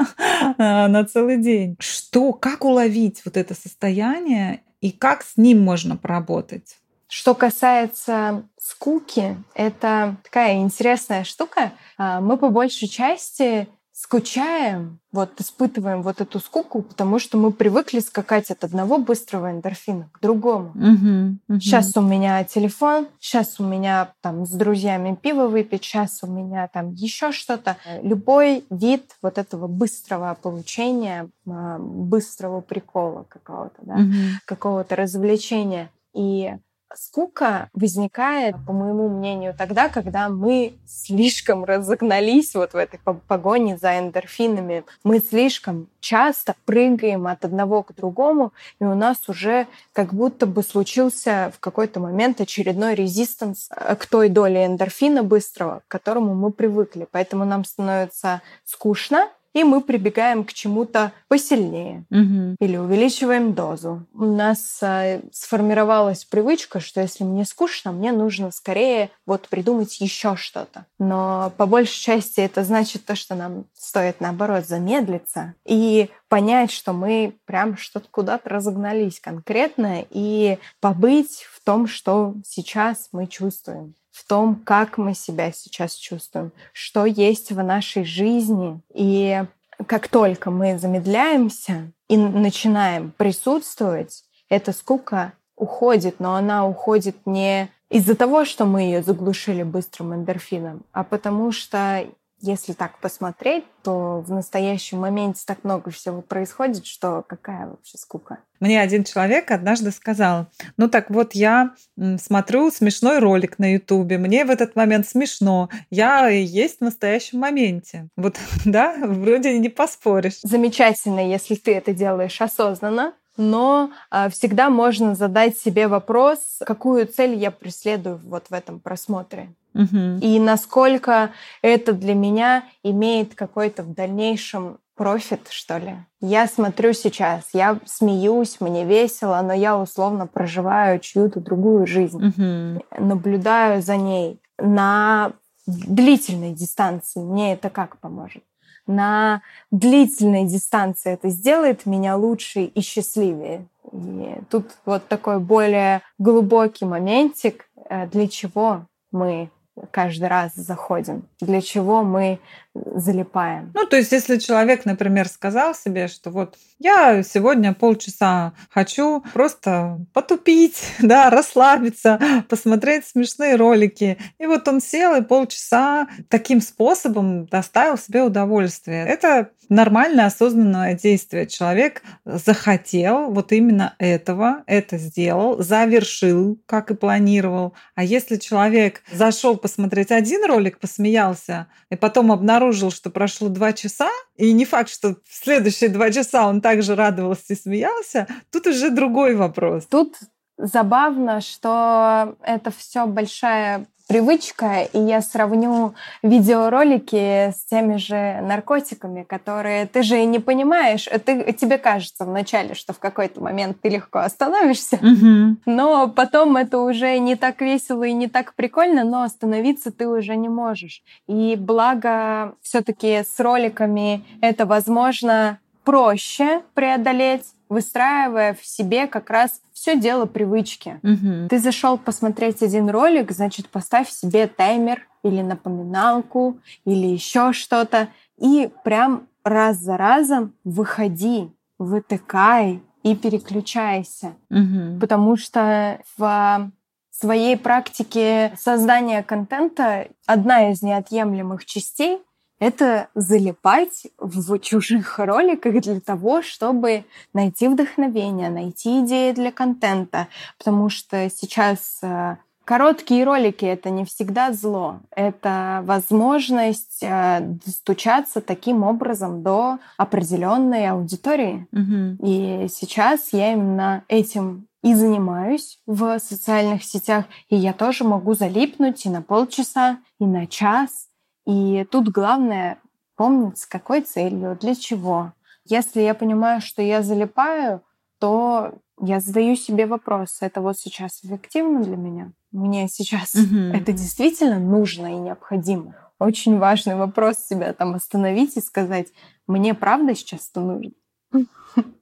на 0.58 1.06
целый 1.06 1.38
день. 1.38 1.78
Что, 1.80 2.34
как 2.34 2.66
уловить 2.66 3.22
вот 3.26 3.38
это 3.38 3.54
состояние 3.54 4.62
и 4.82 4.92
как 4.92 5.24
с 5.24 5.38
ним 5.38 5.64
можно 5.64 5.98
поработать? 5.98 6.78
Что 7.08 7.36
касается 7.36 8.48
скуки, 8.60 9.38
это 9.54 10.18
такая 10.24 10.58
интересная 10.58 11.24
штука. 11.24 11.72
А, 11.98 12.20
мы 12.20 12.38
по 12.38 12.50
большей 12.50 12.88
части 12.88 13.68
скучаем, 13.96 15.00
вот 15.14 15.40
испытываем 15.40 16.02
вот 16.02 16.20
эту 16.20 16.42
скуку, 16.42 16.82
потому 16.82 17.18
что 17.18 17.38
мы 17.38 17.54
привыкли 17.54 18.00
скакать 18.00 18.52
от 18.52 18.66
одного 18.66 18.98
быстрого 18.98 19.50
эндорфина 19.52 20.10
к 20.12 20.20
другому. 20.20 20.72
Угу, 20.72 21.38
угу. 21.48 21.60
Сейчас 21.62 21.96
у 21.96 22.02
меня 22.02 22.44
телефон, 22.44 23.08
сейчас 23.22 23.58
у 23.58 23.64
меня 23.64 24.12
там 24.20 24.46
с 24.46 24.52
друзьями 24.52 25.18
пиво 25.20 25.48
выпить, 25.48 25.86
сейчас 25.86 26.20
у 26.24 26.28
меня 26.28 26.68
там 26.68 26.92
еще 26.92 27.32
что-то. 27.32 27.78
Любой 28.02 28.66
вид 28.70 29.16
вот 29.22 29.38
этого 29.38 29.68
быстрого 29.68 30.38
получения, 30.42 31.30
а, 31.48 31.80
быстрого 31.80 32.60
прикола 32.60 33.24
какого-то, 33.30 33.82
да, 33.82 33.94
угу. 33.94 34.14
какого-то 34.44 34.98
развлечения. 34.98 35.90
И 36.14 36.54
скука 36.98 37.70
возникает, 37.74 38.56
по 38.66 38.74
моему 38.74 39.10
мнению, 39.10 39.54
тогда, 39.58 39.90
когда 39.90 40.30
мы 40.30 40.74
слишком 40.88 41.64
разогнались 41.64 42.56
вот 42.56 42.74
в 42.74 42.78
этой 42.78 43.00
погоне 43.28 43.78
за 43.78 44.00
эндорфинами. 44.00 44.84
Мы 45.04 45.20
слишком 45.20 45.88
часто 46.00 46.56
прыгаем 46.66 47.28
от 47.28 47.46
одного 47.46 47.84
к 47.84 47.96
другому, 47.96 48.54
и 48.80 48.84
у 48.84 48.96
нас 48.96 49.28
уже 49.28 49.68
как 49.94 50.14
будто 50.14 50.46
бы 50.46 50.64
случился 50.64 51.52
в 51.56 51.60
какой-то 51.60 52.00
момент 52.00 52.42
очередной 52.42 52.96
резистанс 52.96 53.70
э, 53.76 53.96
к 53.96 54.06
той 54.06 54.30
доле 54.30 54.66
эндорфина 54.66 55.24
быстрого, 55.24 55.82
к 55.88 55.92
которому 55.92 56.36
мы 56.36 56.52
привыкли. 56.52 57.08
Поэтому 57.12 57.46
нам 57.46 57.66
становится 57.66 58.42
скучно, 58.66 59.30
и 59.56 59.64
мы 59.64 59.80
прибегаем 59.80 60.44
к 60.44 60.52
чему-то 60.54 61.14
посильнее 61.30 62.04
Мгм. 62.10 62.58
или 62.60 62.76
увеличиваем 62.76 63.54
дозу. 63.54 64.06
У 64.14 64.26
нас 64.26 64.80
а, 64.84 65.22
сформировалась 65.32 66.26
привычка, 66.26 66.82
что 66.82 67.00
если 67.00 67.24
мне 67.24 67.46
скучно, 67.46 67.94
мне 67.94 68.12
нужно 68.12 68.52
скорее 68.52 69.12
вот 69.26 69.48
придумать 69.48 70.00
еще 70.02 70.36
что-то. 70.36 70.86
Но 71.00 71.54
по 71.56 71.66
большей 71.66 72.00
части 72.02 72.42
это 72.42 72.66
значит 72.66 73.06
то, 73.06 73.16
что 73.16 73.34
нам 73.34 73.66
стоит 73.74 74.20
наоборот 74.20 74.66
замедлиться 74.66 75.54
и 75.66 76.10
понять, 76.28 76.72
что 76.72 76.92
мы 76.92 77.38
прям 77.46 77.78
что-то 77.78 78.08
куда-то 78.12 78.50
разогнались 78.50 79.22
конкретно 79.22 80.04
и 80.10 80.58
побыть 80.82 81.46
в 81.50 81.64
том, 81.64 81.88
что 81.88 82.34
сейчас 82.44 83.08
мы 83.14 83.28
чувствуем 83.28 83.96
в 84.16 84.26
том, 84.26 84.56
как 84.56 84.98
мы 84.98 85.14
себя 85.14 85.52
сейчас 85.52 85.94
чувствуем, 85.94 86.54
что 86.72 87.06
есть 87.06 87.52
в 87.52 87.62
нашей 87.62 88.06
жизни. 88.06 88.80
И 88.94 89.44
как 89.88 90.08
только 90.08 90.52
мы 90.52 90.78
замедляемся 90.78 91.92
и 92.08 92.16
начинаем 92.16 93.12
присутствовать, 93.18 94.24
эта 94.48 94.72
скука 94.72 95.34
уходит, 95.58 96.22
но 96.22 96.36
она 96.36 96.66
уходит 96.66 97.18
не 97.26 97.70
из-за 97.90 98.16
того, 98.16 98.46
что 98.46 98.64
мы 98.64 98.84
ее 98.84 99.04
заглушили 99.04 99.64
быстрым 99.64 100.16
эндорфином, 100.16 100.84
а 100.94 101.04
потому 101.04 101.52
что 101.52 102.08
если 102.46 102.74
так 102.74 103.00
посмотреть, 103.00 103.66
то 103.84 104.22
в 104.22 104.32
настоящем 104.32 105.00
моменте 105.00 105.42
так 105.46 105.64
много 105.64 105.92
всего 105.92 106.22
происходит, 106.22 106.86
что 106.86 107.24
какая 107.28 107.68
вообще 107.68 107.98
скука. 107.98 108.40
Мне 108.60 108.80
один 108.80 109.04
человек 109.04 109.52
однажды 109.52 109.92
сказал, 109.92 110.48
ну 110.78 110.88
так 110.88 111.10
вот 111.10 111.34
я 111.34 111.72
смотрю 112.18 112.72
смешной 112.72 113.20
ролик 113.20 113.60
на 113.60 113.74
ютубе, 113.74 114.18
мне 114.18 114.46
в 114.46 114.50
этот 114.50 114.76
момент 114.76 115.08
смешно, 115.08 115.70
я 115.90 116.28
есть 116.28 116.80
в 116.80 116.84
настоящем 116.84 117.40
моменте. 117.40 118.08
Вот, 118.16 118.38
да, 118.66 118.96
вроде 119.02 119.58
не 119.58 119.70
поспоришь. 119.70 120.40
Замечательно, 120.44 121.28
если 121.28 121.56
ты 121.56 121.74
это 121.74 121.94
делаешь 121.94 122.40
осознанно, 122.42 123.14
но 123.38 123.92
а, 124.10 124.30
всегда 124.30 124.70
можно 124.70 125.16
задать 125.16 125.58
себе 125.58 125.88
вопрос, 125.88 126.40
какую 126.66 127.06
цель 127.08 127.36
я 127.36 127.52
преследую 127.52 128.22
вот 128.24 128.46
в 128.50 128.54
этом 128.54 128.80
просмотре. 128.80 129.50
Мгм. 129.76 130.20
И 130.20 130.40
насколько 130.40 131.32
это 131.62 131.94
для 131.94 132.16
меня 132.16 132.64
имеет 132.82 133.36
какой-то 133.36 133.84
в 133.84 133.94
дальнейшем 133.94 134.80
профит, 134.96 135.48
что 135.50 135.78
ли. 135.78 135.98
Я 136.22 136.48
смотрю 136.48 136.94
сейчас, 136.94 137.50
я 137.54 137.78
смеюсь, 137.86 138.62
мне 138.62 138.86
весело, 138.86 139.40
но 139.44 139.54
я 139.54 139.78
условно 139.78 140.26
проживаю 140.26 141.00
чью-то 141.00 141.42
другую 141.42 141.86
жизнь, 141.86 142.18
Мгм. 142.18 142.82
наблюдаю 142.98 143.82
за 143.82 143.98
ней 143.98 144.40
на 144.58 145.34
длительной 145.68 146.54
дистанции. 146.54 147.20
Мне 147.20 147.54
это 147.54 147.70
как 147.70 147.98
поможет? 148.00 148.44
На 148.88 149.42
длительной 149.72 150.46
дистанции 150.46 151.12
это 151.12 151.30
сделает 151.30 151.86
меня 151.86 152.16
лучше 152.16 152.64
и 152.64 152.82
счастливее. 152.82 153.68
И 153.92 154.36
тут 154.50 154.68
вот 154.86 155.08
такой 155.08 155.40
более 155.40 156.02
глубокий 156.20 156.86
моментик, 156.86 157.68
э, 157.90 158.08
для 158.08 158.28
чего 158.28 158.86
мы 159.12 159.50
каждый 159.92 160.28
раз 160.28 160.56
заходим, 160.56 161.28
для 161.40 161.62
чего 161.62 162.04
мы 162.04 162.40
залипаем. 162.76 163.72
Ну, 163.74 163.86
то 163.86 163.96
есть, 163.96 164.12
если 164.12 164.38
человек, 164.38 164.86
например, 164.86 165.28
сказал 165.28 165.74
себе, 165.74 166.08
что 166.08 166.30
вот 166.30 166.58
я 166.80 167.24
сегодня 167.24 167.74
полчаса 167.74 168.54
хочу 168.70 169.24
просто 169.34 170.00
потупить, 170.14 170.82
да, 171.00 171.30
расслабиться, 171.30 172.20
посмотреть 172.50 173.08
смешные 173.08 173.56
ролики. 173.56 174.18
И 174.40 174.46
вот 174.46 174.68
он 174.68 174.82
сел 174.82 175.16
и 175.16 175.22
полчаса 175.22 176.08
таким 176.30 176.62
способом 176.62 177.46
доставил 177.46 177.98
себе 177.98 178.24
удовольствие. 178.24 179.06
Это 179.06 179.50
нормальное 179.70 180.26
осознанное 180.26 180.96
действие. 180.96 181.48
Человек 181.48 182.04
захотел 182.26 183.32
вот 183.32 183.52
именно 183.52 183.96
этого, 183.98 184.64
это 184.68 184.98
сделал, 184.98 185.62
завершил, 185.62 186.60
как 186.66 186.92
и 186.92 186.96
планировал. 186.96 187.74
А 187.96 188.04
если 188.04 188.36
человек 188.36 189.02
зашел 189.12 189.58
посмотреть 189.58 190.12
один 190.12 190.46
ролик, 190.46 190.80
посмеялся, 190.80 191.68
и 191.90 191.96
потом 191.96 192.32
обнаружил, 192.32 192.65
что 192.92 193.10
прошло 193.10 193.50
два 193.50 193.74
часа, 193.74 194.10
и 194.36 194.52
не 194.54 194.66
факт, 194.66 194.90
что 194.90 195.16
в 195.24 195.36
следующие 195.36 195.90
два 195.90 196.12
часа 196.12 196.48
он 196.48 196.62
также 196.62 196.96
радовался 196.96 197.54
и 197.54 197.56
смеялся, 197.56 198.28
тут 198.52 198.68
уже 198.68 198.90
другой 198.90 199.36
вопрос. 199.36 199.86
Тут 199.86 200.16
забавно, 200.58 201.42
что 201.42 202.36
это 202.42 202.72
все 202.72 203.06
большая 203.06 203.88
привычка, 204.08 204.82
и 204.82 205.00
я 205.00 205.22
сравню 205.22 205.94
видеоролики 206.24 207.52
с 207.52 207.66
теми 207.66 207.98
же 207.98 208.40
наркотиками, 208.42 209.24
которые 209.24 209.86
ты 209.88 210.04
же 210.04 210.24
не 210.26 210.40
понимаешь. 210.40 211.08
Ты, 211.26 211.52
тебе 211.54 211.78
кажется 211.78 212.26
вначале, 212.26 212.74
что 212.76 212.94
в 212.94 213.00
какой-то 213.00 213.42
момент 213.42 213.78
ты 213.82 213.90
легко 213.90 214.20
остановишься, 214.20 214.98
Мгм. 215.02 215.60
но 215.66 216.08
потом 216.08 216.58
это 216.58 216.80
уже 216.80 217.18
не 217.20 217.36
так 217.36 217.62
весело 217.62 218.04
и 218.04 218.14
не 218.14 218.28
так 218.28 218.54
прикольно, 218.56 219.04
но 219.04 219.24
остановиться 219.24 219.92
ты 219.92 220.08
уже 220.08 220.36
не 220.36 220.50
можешь. 220.50 221.02
И 221.28 221.56
благо 221.58 222.54
все-таки 222.62 223.24
с 223.24 223.40
роликами 223.40 224.24
это 224.42 224.66
возможно 224.66 225.60
проще 225.84 226.62
преодолеть, 226.74 227.46
выстраивая 227.70 228.54
в 228.54 228.66
себе 228.66 229.08
как 229.08 229.30
раз 229.30 229.62
все 229.74 230.00
дело 230.00 230.26
привычки. 230.26 231.00
Мгм. 231.04 231.48
Ты 231.50 231.60
зашел 231.60 231.98
посмотреть 231.98 232.62
один 232.62 232.90
ролик, 232.90 233.32
значит, 233.32 233.70
поставь 233.70 234.10
себе 234.10 234.48
таймер 234.48 235.08
или 235.24 235.42
напоминалку, 235.42 236.60
или 236.86 237.08
еще 237.08 237.54
что-то, 237.54 238.10
и 238.38 238.70
прям 238.84 239.28
раз 239.44 239.78
за 239.78 239.98
разом 239.98 240.54
выходи, 240.64 241.52
вытыкай 241.80 242.82
и 243.04 243.16
переключайся. 243.16 244.34
Мгм. 244.50 245.00
Потому 245.00 245.38
что 245.38 246.00
в 246.18 246.72
своей 247.12 247.58
практике 247.58 248.54
создания 248.58 249.24
контента 249.24 250.08
одна 250.26 250.72
из 250.72 250.82
неотъемлемых 250.82 251.66
частей 251.66 252.20
это 252.60 253.10
залипать 253.16 254.08
в 254.18 254.58
чужих 254.60 255.20
роликах 255.20 255.82
для 255.82 256.00
того, 256.00 256.42
чтобы 256.42 257.04
найти 257.34 257.68
вдохновение, 257.68 258.50
найти 258.50 259.02
идеи 259.02 259.32
для 259.32 259.52
контента. 259.52 260.28
Потому 260.58 260.90
что 260.90 261.30
сейчас 261.30 262.00
э, 262.02 262.38
короткие 262.64 263.24
ролики 263.24 263.66
это 263.66 263.90
не 263.90 264.06
всегда 264.06 264.54
зло. 264.54 265.00
Это 265.12 265.82
возможность 265.86 267.00
э, 267.02 267.40
достучаться 267.42 268.42
таким 268.42 268.84
образом 268.84 269.44
до 269.44 269.80
определенной 269.98 270.88
аудитории. 270.88 271.68
Мгм. 271.72 272.18
И 272.22 272.68
сейчас 272.70 273.34
я 273.34 273.54
именно 273.54 274.04
этим 274.08 274.68
и 274.82 274.94
занимаюсь 274.94 275.80
в 275.88 276.20
социальных 276.20 276.84
сетях. 276.84 277.26
И 277.50 277.56
я 277.56 277.74
тоже 277.74 278.04
могу 278.04 278.36
залипнуть 278.36 279.06
и 279.06 279.10
на 279.10 279.24
полчаса, 279.24 279.98
и 280.20 280.26
на 280.26 280.46
час. 280.46 281.08
И 281.46 281.86
тут 281.92 282.10
главное 282.10 282.80
помнить, 283.16 283.58
с 283.58 283.66
какой 283.66 284.02
целью, 284.02 284.58
для 284.60 284.76
чего. 284.76 285.34
Если 285.66 286.02
я 286.02 286.14
понимаю, 286.14 286.62
что 286.62 286.82
я 286.82 287.02
залипаю, 287.02 287.82
то 288.20 288.74
я 289.00 289.20
задаю 289.20 289.56
себе 289.56 289.86
вопрос, 289.86 290.38
это 290.42 290.62
вот 290.62 290.78
сейчас 290.78 291.24
эффективно 291.24 291.84
для 291.84 291.98
меня? 291.98 292.32
Мне 292.52 292.88
сейчас 292.88 293.34
Мгм. 293.34 293.74
это 293.74 293.92
действительно 293.92 294.60
нужно 294.60 295.08
и 295.08 295.18
необходимо? 295.18 295.96
Очень 296.18 296.58
важный 296.58 296.96
вопрос 296.96 297.38
себя 297.40 297.74
там 297.74 297.96
остановить 297.96 298.56
и 298.56 298.62
сказать, 298.62 299.08
мне 299.48 299.74
правда 299.74 300.16
сейчас 300.16 300.50
это 300.50 300.62
нужно? 300.62 300.92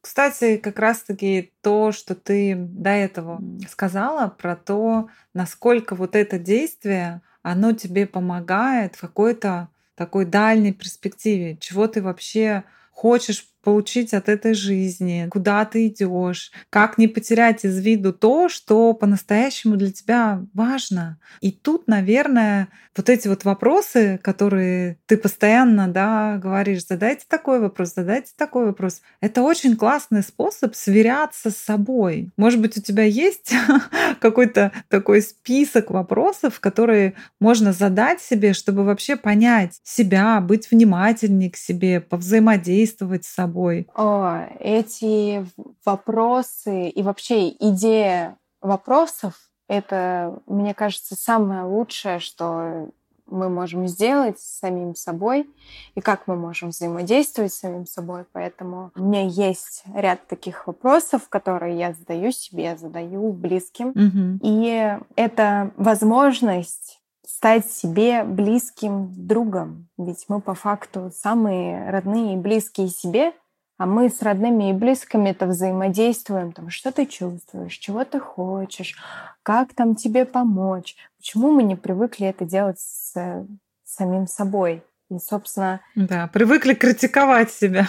Кстати, 0.02 0.58
как 0.58 0.78
раз-таки 0.78 1.52
то, 1.62 1.92
что 1.92 2.14
ты 2.14 2.56
до 2.56 2.92
этого 2.92 3.42
сказала 3.68 4.28
про 4.28 4.56
то, 4.56 5.08
насколько 5.34 5.96
вот 5.96 6.16
это 6.16 6.38
действие, 6.38 7.22
оно 7.44 7.74
тебе 7.74 8.08
помогает 8.08 8.96
в 8.96 9.02
какой-то 9.02 9.70
такой 9.96 10.26
дальней 10.26 10.74
перспективе, 10.74 11.58
чего 11.58 11.88
ты 11.88 12.02
вообще 12.02 12.64
хочешь 12.92 13.48
получить 13.64 14.14
от 14.14 14.30
этой 14.30 14.54
жизни, 14.54 15.28
куда 15.32 15.64
ты 15.66 15.88
идешь, 15.88 16.52
как 16.70 16.98
не 16.98 17.08
потерять 17.08 17.64
из 17.64 17.80
виду 17.80 18.14
то, 18.14 18.50
что 18.50 18.94
по-настоящему 18.94 19.78
для 19.78 19.92
тебя 19.92 20.46
важно. 20.54 21.18
И 21.42 21.52
тут, 21.52 21.88
наверное, 21.88 22.68
вот 22.96 23.10
эти 23.10 23.28
вот 23.28 23.44
вопросы, 23.44 24.20
которые 24.22 25.00
ты 25.08 25.18
постоянно 25.18 25.88
да, 25.88 26.38
говоришь, 26.38 26.86
задайте 26.86 27.26
такой 27.28 27.60
вопрос, 27.60 27.94
задайте 27.96 28.34
такой 28.38 28.66
вопрос. 28.66 29.02
Это 29.20 29.42
очень 29.42 29.76
классный 29.76 30.22
способ 30.22 30.76
сверяться 30.76 31.50
с 31.50 31.58
собой. 31.58 32.32
Может 32.38 32.62
быть, 32.62 32.78
у 32.78 32.82
тебя 32.82 33.04
есть 33.04 33.54
какой-то 34.20 34.72
такой 34.90 35.22
список 35.22 35.90
вопросов, 35.90 36.60
которые 36.60 37.16
можно 37.40 37.74
задать 37.74 38.22
себе, 38.22 38.54
чтобы 38.54 38.84
вообще 38.84 39.16
понять 39.16 39.80
себя, 39.84 40.40
быть 40.40 40.70
внимательнее 40.70 41.50
к 41.50 41.58
себе, 41.58 42.00
повзаимодействовать 42.00 43.26
с 43.26 43.34
собой. 43.34 43.53
О, 43.96 44.46
эти 44.60 45.46
вопросы 45.86 46.90
и 46.90 47.04
вообще 47.04 47.50
идея 47.50 48.38
вопросов— 48.62 49.36
это, 49.68 50.40
мне 50.46 50.74
кажется, 50.74 51.16
самое 51.16 51.64
лучшее, 51.64 52.20
что 52.20 52.90
мы 53.26 53.50
можем 53.50 53.88
сделать 53.88 54.40
с 54.40 54.60
самим 54.60 54.96
собой 54.96 55.50
и 55.96 56.02
как 56.02 56.28
мы 56.28 56.36
можем 56.36 56.70
взаимодействовать 56.70 57.54
с 57.54 57.60
самим 57.60 57.86
собой. 57.86 58.26
Поэтому 58.32 58.92
у 58.96 59.04
меня 59.04 59.26
есть 59.26 59.84
ряд 59.94 60.28
таких 60.28 60.68
вопросов, 60.68 61.30
которые 61.30 61.78
я 61.78 61.94
задаю 61.94 62.32
себе, 62.32 62.78
задаю 62.78 63.32
близким. 63.32 63.92
Мгм. 63.96 64.40
И 64.44 64.98
это 65.16 65.72
возможность 65.78 67.00
стать 67.26 67.70
себе 67.70 68.24
близким 68.24 69.10
другом. 69.16 69.88
Ведь 69.98 70.26
мы 70.28 70.40
по 70.40 70.54
факту 70.54 71.12
самые 71.14 71.90
родные 71.90 72.36
и 72.36 72.38
близкие 72.38 72.90
себе, 72.90 73.34
а 73.78 73.86
мы 73.86 74.10
с 74.10 74.22
родными 74.22 74.70
и 74.70 74.74
близкими 74.74 75.30
это 75.30 75.46
взаимодействуем. 75.48 76.52
Там, 76.52 76.70
что 76.70 76.92
ты 76.92 77.06
чувствуешь, 77.06 77.78
чего 77.78 78.04
ты 78.06 78.20
хочешь, 78.20 78.96
как 79.42 79.74
там 79.74 79.96
тебе 79.96 80.26
помочь. 80.26 80.96
Почему 81.18 81.52
мы 81.52 81.64
не 81.64 81.76
привыкли 81.76 82.28
это 82.28 82.46
делать 82.46 82.80
с 82.80 83.14
э, 83.16 83.46
самим 83.84 84.28
собой? 84.28 84.84
И, 85.10 85.18
собственно, 85.20 85.82
Да, 85.96 86.28
привыкли 86.32 86.74
критиковать 86.74 87.52
себя. 87.52 87.88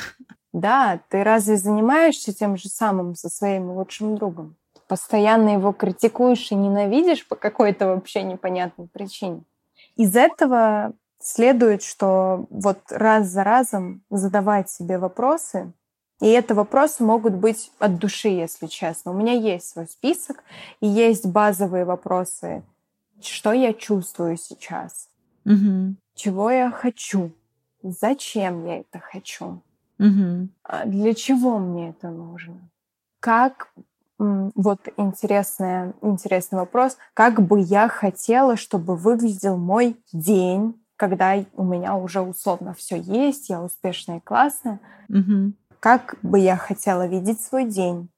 да, 0.53 1.01
ты 1.09 1.23
разве 1.23 1.57
занимаешься 1.57 2.33
тем 2.35 2.57
же 2.57 2.69
самым 2.69 3.15
со 3.15 3.29
своим 3.29 3.71
лучшим 3.71 4.17
другом? 4.17 4.57
Постоянно 4.89 5.51
его 5.51 5.73
критикуешь 5.73 6.51
и 6.51 6.55
ненавидишь 6.55 7.27
по 7.27 7.37
какой-то 7.37 7.87
вообще 7.89 8.23
непонятной 8.23 8.87
причине. 8.89 9.43
Из 9.97 10.15
этого 10.17 10.93
следует, 11.27 11.83
что 11.83 12.47
вот 12.51 12.79
раз 12.91 13.29
за 13.29 13.45
разом 13.45 14.03
задавать 14.11 14.71
себе 14.71 14.99
вопросы, 14.99 15.73
и 16.21 16.29
это 16.29 16.55
вопросы 16.55 17.03
могут 17.03 17.35
быть 17.35 17.71
от 17.79 17.99
души, 17.99 18.29
если 18.29 18.67
честно. 18.67 19.11
У 19.13 19.15
меня 19.15 19.33
есть 19.33 19.69
свой 19.71 19.87
список, 19.89 20.43
и 20.81 20.87
есть 20.87 21.27
базовые 21.27 21.85
вопросы. 21.85 22.63
Что 23.21 23.53
я 23.53 23.73
чувствую 23.73 24.37
сейчас? 24.37 25.09
Мгм. 25.45 25.97
Чего 26.15 26.51
я 26.51 26.71
хочу? 26.71 27.33
Зачем 27.83 28.67
я 28.67 28.81
это 28.81 28.99
хочу? 29.01 29.61
Мгм. 29.99 30.51
А 30.63 30.87
Для 30.87 31.15
чего 31.15 31.59
мне 31.59 31.91
это 31.91 32.11
нужно? 32.11 32.71
Как 33.21 33.73
вот 34.19 34.81
интересный, 34.97 35.93
интересный 36.01 36.59
вопрос. 36.59 36.97
Как 37.15 37.41
бы 37.43 37.61
я 37.61 37.89
хотела, 37.89 38.57
чтобы 38.57 38.97
выглядел 38.97 39.57
мой 39.57 39.97
день, 40.13 40.81
когда 41.05 41.35
у 41.53 41.65
меня 41.65 41.97
уже 41.97 42.23
условно 42.23 42.73
все 42.73 42.97
есть, 42.97 43.51
я 43.51 43.63
успешная 43.63 44.19
и 44.19 44.21
классная. 44.21 44.81
Мгм. 45.11 45.55
Как 45.81 46.17
бы 46.23 46.39
я 46.39 46.57
хотела 46.57 47.07
видеть 47.07 47.43
свой 47.43 47.67
день? 47.67 48.09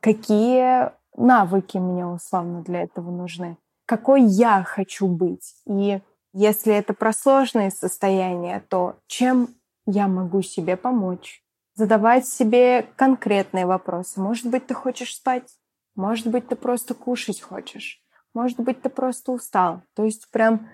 Какие 0.00 0.90
навыки 1.16 1.78
мне 1.78 2.04
условно 2.04 2.64
для 2.64 2.82
этого 2.82 3.12
нужны? 3.12 3.58
Какой 3.86 4.22
я 4.22 4.64
хочу 4.64 5.06
быть? 5.06 5.54
И 5.66 6.00
если 6.32 6.74
это 6.74 6.94
про 6.94 7.12
сложные 7.12 7.70
состояния, 7.70 8.64
то 8.68 8.96
чем 9.06 9.50
я 9.86 10.08
могу 10.08 10.42
себе 10.42 10.76
помочь? 10.76 11.44
Задавать 11.76 12.26
себе 12.26 12.88
конкретные 12.96 13.66
вопросы. 13.66 14.20
Может 14.20 14.46
быть, 14.46 14.66
ты 14.66 14.74
хочешь 14.74 15.14
спать? 15.14 15.48
Может 15.94 16.26
быть, 16.26 16.48
ты 16.48 16.56
просто 16.56 16.94
кушать 16.94 17.40
хочешь? 17.40 18.02
Может 18.34 18.58
быть, 18.58 18.82
ты 18.82 18.88
просто 18.88 19.30
устал? 19.30 19.82
То 19.94 20.02
есть 20.02 20.28
прям 20.32 20.68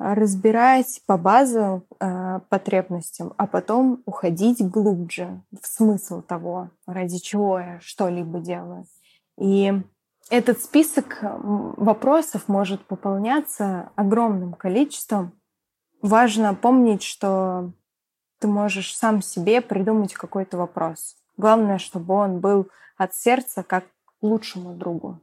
разбирать 0.00 1.02
по 1.04 1.18
базовым 1.18 1.84
э, 2.00 2.40
потребностям, 2.48 3.34
а 3.36 3.46
потом 3.46 4.02
уходить 4.06 4.66
глубже 4.66 5.42
в 5.52 5.66
смысл 5.66 6.22
того, 6.22 6.70
ради 6.86 7.18
чего 7.18 7.58
я 7.60 7.80
что-либо 7.82 8.38
делаю. 8.38 8.86
И 9.38 9.74
этот 10.30 10.62
список 10.62 11.18
вопросов 11.20 12.48
может 12.48 12.86
пополняться 12.86 13.90
огромным 13.94 14.54
количеством. 14.54 15.32
Важно 16.00 16.54
помнить, 16.54 17.02
что 17.02 17.70
ты 18.38 18.48
можешь 18.48 18.96
сам 18.96 19.20
себе 19.20 19.60
придумать 19.60 20.14
какой-то 20.14 20.56
вопрос. 20.56 21.16
Главное, 21.36 21.76
чтобы 21.76 22.14
он 22.14 22.40
был 22.40 22.68
от 22.96 23.14
сердца, 23.14 23.62
как 23.62 23.84
к 24.06 24.12
лучшему 24.22 24.72
другу. 24.72 25.20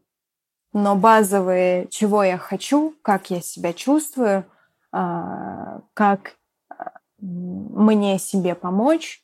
Но 0.71 0.95
базовые, 0.95 1.87
чего 1.89 2.21
я 2.21 2.37
хочу, 2.37 2.93
как 3.01 3.31
я 3.31 3.41
себя 3.41 3.73
чувствую, 3.73 4.45
как 5.93 6.35
а, 6.69 6.91
мне 7.19 8.19
себе 8.19 8.55
помочь 8.55 9.23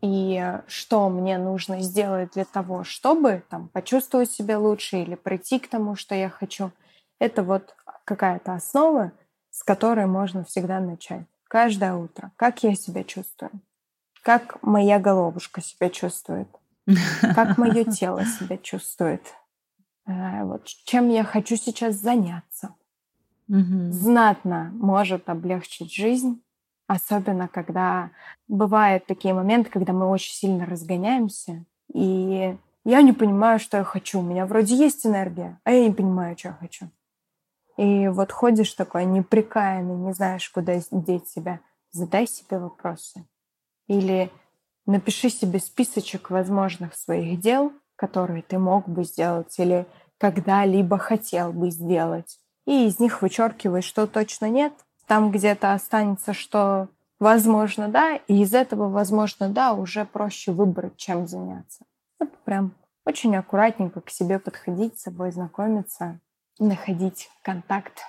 и 0.00 0.60
что 0.68 1.08
мне 1.08 1.38
нужно 1.38 1.80
сделать 1.80 2.32
для 2.32 2.44
того, 2.44 2.84
чтобы 2.84 3.42
там, 3.48 3.68
почувствовать 3.68 4.30
себя 4.30 4.58
лучше 4.58 4.98
или 4.98 5.16
прийти 5.16 5.58
к 5.58 5.68
тому, 5.68 5.96
что 5.96 6.14
я 6.14 6.28
хочу. 6.28 6.70
Это 7.18 7.42
вот 7.42 7.74
какая-то 8.04 8.54
основа, 8.54 9.12
с 9.50 9.64
которой 9.64 10.06
можно 10.06 10.44
всегда 10.44 10.78
начать. 10.78 11.26
Каждое 11.48 11.94
утро. 11.94 12.30
Как 12.36 12.62
я 12.62 12.74
себя 12.74 13.02
чувствую? 13.02 13.50
Как 14.22 14.62
моя 14.62 14.98
головушка 14.98 15.60
себя 15.60 15.90
чувствует? 15.90 16.48
Как 17.34 17.58
мое 17.58 17.84
тело 17.90 18.24
себя 18.24 18.56
чувствует? 18.58 19.22
Э, 20.06 20.44
Вот 20.44 20.66
чем 20.66 21.08
я 21.08 21.24
хочу 21.24 21.56
сейчас 21.56 21.96
заняться? 21.96 22.74
Мгм. 23.48 23.92
знатно 23.92 24.70
может 24.74 25.28
облегчить 25.28 25.92
жизнь, 25.92 26.42
особенно 26.86 27.48
когда 27.48 28.10
бывают 28.46 29.06
такие 29.06 29.34
моменты, 29.34 29.70
когда 29.70 29.92
мы 29.92 30.06
очень 30.06 30.32
сильно 30.34 30.66
разгоняемся, 30.66 31.64
и 31.92 32.56
я 32.84 33.02
не 33.02 33.12
понимаю, 33.12 33.58
что 33.58 33.78
я 33.78 33.84
хочу. 33.84 34.20
У 34.20 34.22
меня 34.22 34.46
вроде 34.46 34.74
есть 34.76 35.06
энергия, 35.06 35.60
а 35.64 35.72
я 35.72 35.86
не 35.86 35.94
понимаю, 35.94 36.36
что 36.38 36.48
я 36.48 36.54
хочу. 36.54 36.90
И 37.76 38.08
вот 38.08 38.32
ходишь 38.32 38.74
такой 38.74 39.04
неприкаянный, 39.06 39.96
не 39.96 40.12
знаешь, 40.12 40.48
куда 40.50 40.74
деть 40.90 41.28
себя. 41.28 41.60
Задай 41.92 42.26
себе 42.26 42.58
вопросы. 42.58 43.26
Или 43.88 44.30
напиши 44.86 45.30
себе 45.30 45.60
списочек 45.60 46.30
возможных 46.30 46.94
своих 46.94 47.40
дел, 47.40 47.72
которые 47.96 48.42
ты 48.42 48.58
мог 48.58 48.88
бы 48.88 49.04
сделать 49.04 49.58
или 49.58 49.86
когда-либо 50.18 50.98
хотел 50.98 51.52
бы 51.52 51.70
сделать 51.70 52.38
и 52.68 52.86
из 52.86 53.00
них 53.00 53.22
вычеркивай, 53.22 53.80
что 53.80 54.06
точно 54.06 54.50
нет. 54.50 54.74
Там 55.06 55.30
где-то 55.30 55.72
останется, 55.72 56.34
что 56.34 56.88
возможно, 57.18 57.88
да, 57.88 58.16
и 58.28 58.42
из 58.42 58.52
этого, 58.52 58.90
возможно, 58.90 59.48
да, 59.48 59.72
уже 59.72 60.04
проще 60.04 60.52
выбрать, 60.52 60.94
чем 60.98 61.26
заняться. 61.26 61.86
Вот 62.20 62.30
прям 62.44 62.74
очень 63.06 63.34
аккуратненько 63.34 64.02
к 64.02 64.10
себе 64.10 64.38
подходить, 64.38 64.98
с 64.98 65.04
собой 65.04 65.32
знакомиться, 65.32 66.20
находить 66.58 67.30
контакт. 67.42 68.02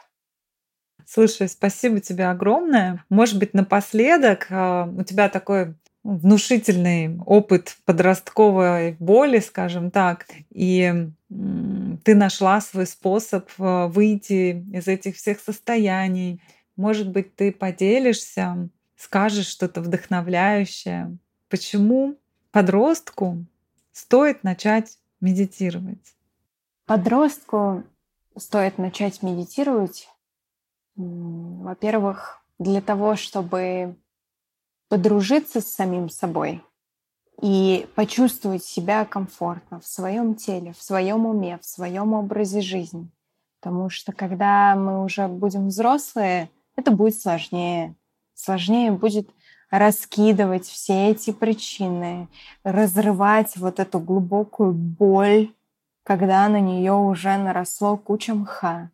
Слушай, 1.06 1.48
спасибо 1.48 2.02
тебе 2.02 2.28
огромное. 2.28 3.06
Может 3.10 3.40
быть, 3.40 3.54
напоследок 3.54 4.48
а, 4.50 4.90
у 4.94 5.04
тебя 5.04 5.30
такой 5.30 5.74
ну, 6.04 6.18
внушительный 6.18 7.18
опыт 7.26 7.78
подростковой 7.86 8.98
боли, 9.00 9.40
скажем 9.40 9.90
так, 9.90 10.26
и 10.50 11.08
ты 11.30 12.16
нашла 12.16 12.60
свой 12.60 12.88
способ 12.88 13.50
а, 13.60 13.88
выйти 13.88 14.66
из 14.74 14.88
этих 14.88 15.16
всех 15.16 15.40
состояний. 15.40 16.42
Может 16.76 17.10
быть, 17.10 17.36
ты 17.36 17.52
поделишься, 17.52 18.70
скажешь 18.96 19.48
что-то 19.48 19.82
вдохновляющее. 19.82 21.18
Почему 21.50 22.18
подростку 22.52 23.46
стоит 23.92 24.44
начать 24.44 24.98
медитировать? 25.22 26.16
Подростку 26.86 27.84
стоит 28.36 28.78
начать 28.80 29.22
медитировать, 29.22 30.10
во-первых, 30.96 32.44
для 32.58 32.82
того, 32.82 33.16
чтобы 33.16 33.96
подружиться 34.88 35.62
с 35.62 35.68
самим 35.68 36.10
собой 36.10 36.64
и 37.42 37.88
почувствовать 37.96 38.64
себя 38.64 39.06
комфортно 39.06 39.80
в 39.80 39.88
своем 39.88 40.36
теле, 40.36 40.74
в 40.78 40.84
своем 40.84 41.26
уме, 41.26 41.58
в 41.62 41.66
своем 41.66 42.14
образе 42.14 42.62
жизни. 42.62 43.10
Потому 43.62 43.90
что 43.90 44.12
когда 44.12 44.76
мы 44.76 45.04
уже 45.04 45.28
будем 45.28 45.68
взрослые, 45.68 46.50
это 46.76 46.92
будет 46.92 47.20
сложнее. 47.20 47.96
Сложнее 48.34 48.92
будет 48.92 49.30
раскидывать 49.70 50.66
все 50.66 51.10
эти 51.10 51.32
причины, 51.32 52.28
разрывать 52.64 53.56
вот 53.58 53.80
эту 53.80 54.00
глубокую 54.00 54.74
боль, 54.74 55.54
когда 56.04 56.48
на 56.48 56.60
нее 56.60 56.94
уже 56.94 57.38
наросло 57.38 57.98
куча 57.98 58.34
мха. 58.34 58.90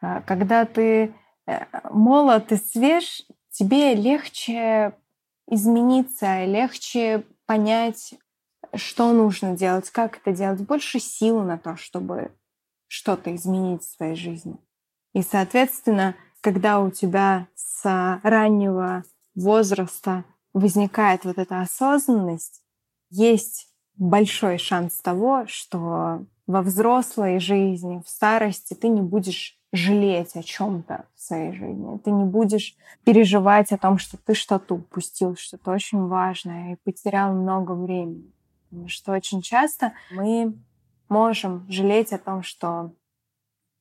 А 0.00 0.20
Когда 0.22 0.64
ты 0.64 1.14
э, 1.46 1.64
молод 1.90 2.52
и 2.52 2.56
свеж, 2.56 3.22
тебе 3.50 3.94
легче 3.94 4.92
измениться, 5.46 6.44
легче 6.44 7.24
понять, 7.50 8.14
что 8.76 9.12
нужно 9.12 9.56
делать, 9.56 9.90
как 9.90 10.18
это 10.18 10.30
делать, 10.30 10.60
больше 10.60 11.00
сил 11.00 11.42
на 11.42 11.58
то, 11.58 11.76
чтобы 11.76 12.30
что-то 12.86 13.34
изменить 13.34 13.82
в 13.82 13.96
своей 13.96 14.14
жизни. 14.14 14.56
И, 15.14 15.22
соответственно, 15.22 16.14
когда 16.42 16.78
у 16.78 16.92
тебя 16.92 17.48
с 17.56 18.20
раннего 18.22 19.02
возраста 19.34 20.24
возникает 20.52 21.24
вот 21.24 21.38
эта 21.38 21.60
осознанность, 21.60 22.62
есть 23.08 23.74
большой 23.96 24.56
шанс 24.58 25.00
того, 25.00 25.44
что 25.48 26.24
во 26.46 26.62
взрослой 26.62 27.40
жизни, 27.40 28.00
в 28.06 28.08
старости 28.08 28.74
ты 28.74 28.86
не 28.86 29.02
будешь 29.02 29.58
жалеть 29.72 30.36
о 30.36 30.42
чем-то 30.42 31.06
в 31.14 31.20
своей 31.20 31.52
жизни. 31.52 31.98
Ты 31.98 32.10
не 32.10 32.24
будешь 32.24 32.74
переживать 33.04 33.72
о 33.72 33.78
том, 33.78 33.98
что 33.98 34.16
ты 34.16 34.34
что-то 34.34 34.74
упустил, 34.74 35.36
что-то 35.36 35.70
очень 35.70 36.06
важное 36.06 36.72
и 36.72 36.76
потерял 36.76 37.32
много 37.32 37.72
времени. 37.72 38.32
Потому 38.68 38.88
что 38.88 39.12
очень 39.12 39.42
часто 39.42 39.92
мы 40.10 40.54
можем 41.08 41.66
жалеть 41.68 42.12
о 42.12 42.18
том, 42.18 42.42
что 42.42 42.92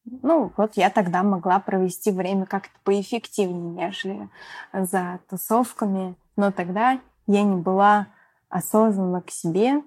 ну, 0.05 0.51
вот 0.57 0.75
я 0.75 0.89
тогда 0.89 1.23
могла 1.23 1.59
провести 1.59 2.11
время 2.11 2.45
как-то 2.45 2.73
поэффективнее, 2.83 3.85
нежели 3.87 4.29
за 4.73 5.19
тусовками. 5.29 6.15
Но 6.35 6.51
тогда 6.51 6.99
я 7.27 7.43
не 7.43 7.57
была 7.57 8.07
осознанна 8.49 9.21
к 9.21 9.29
себе 9.29 9.83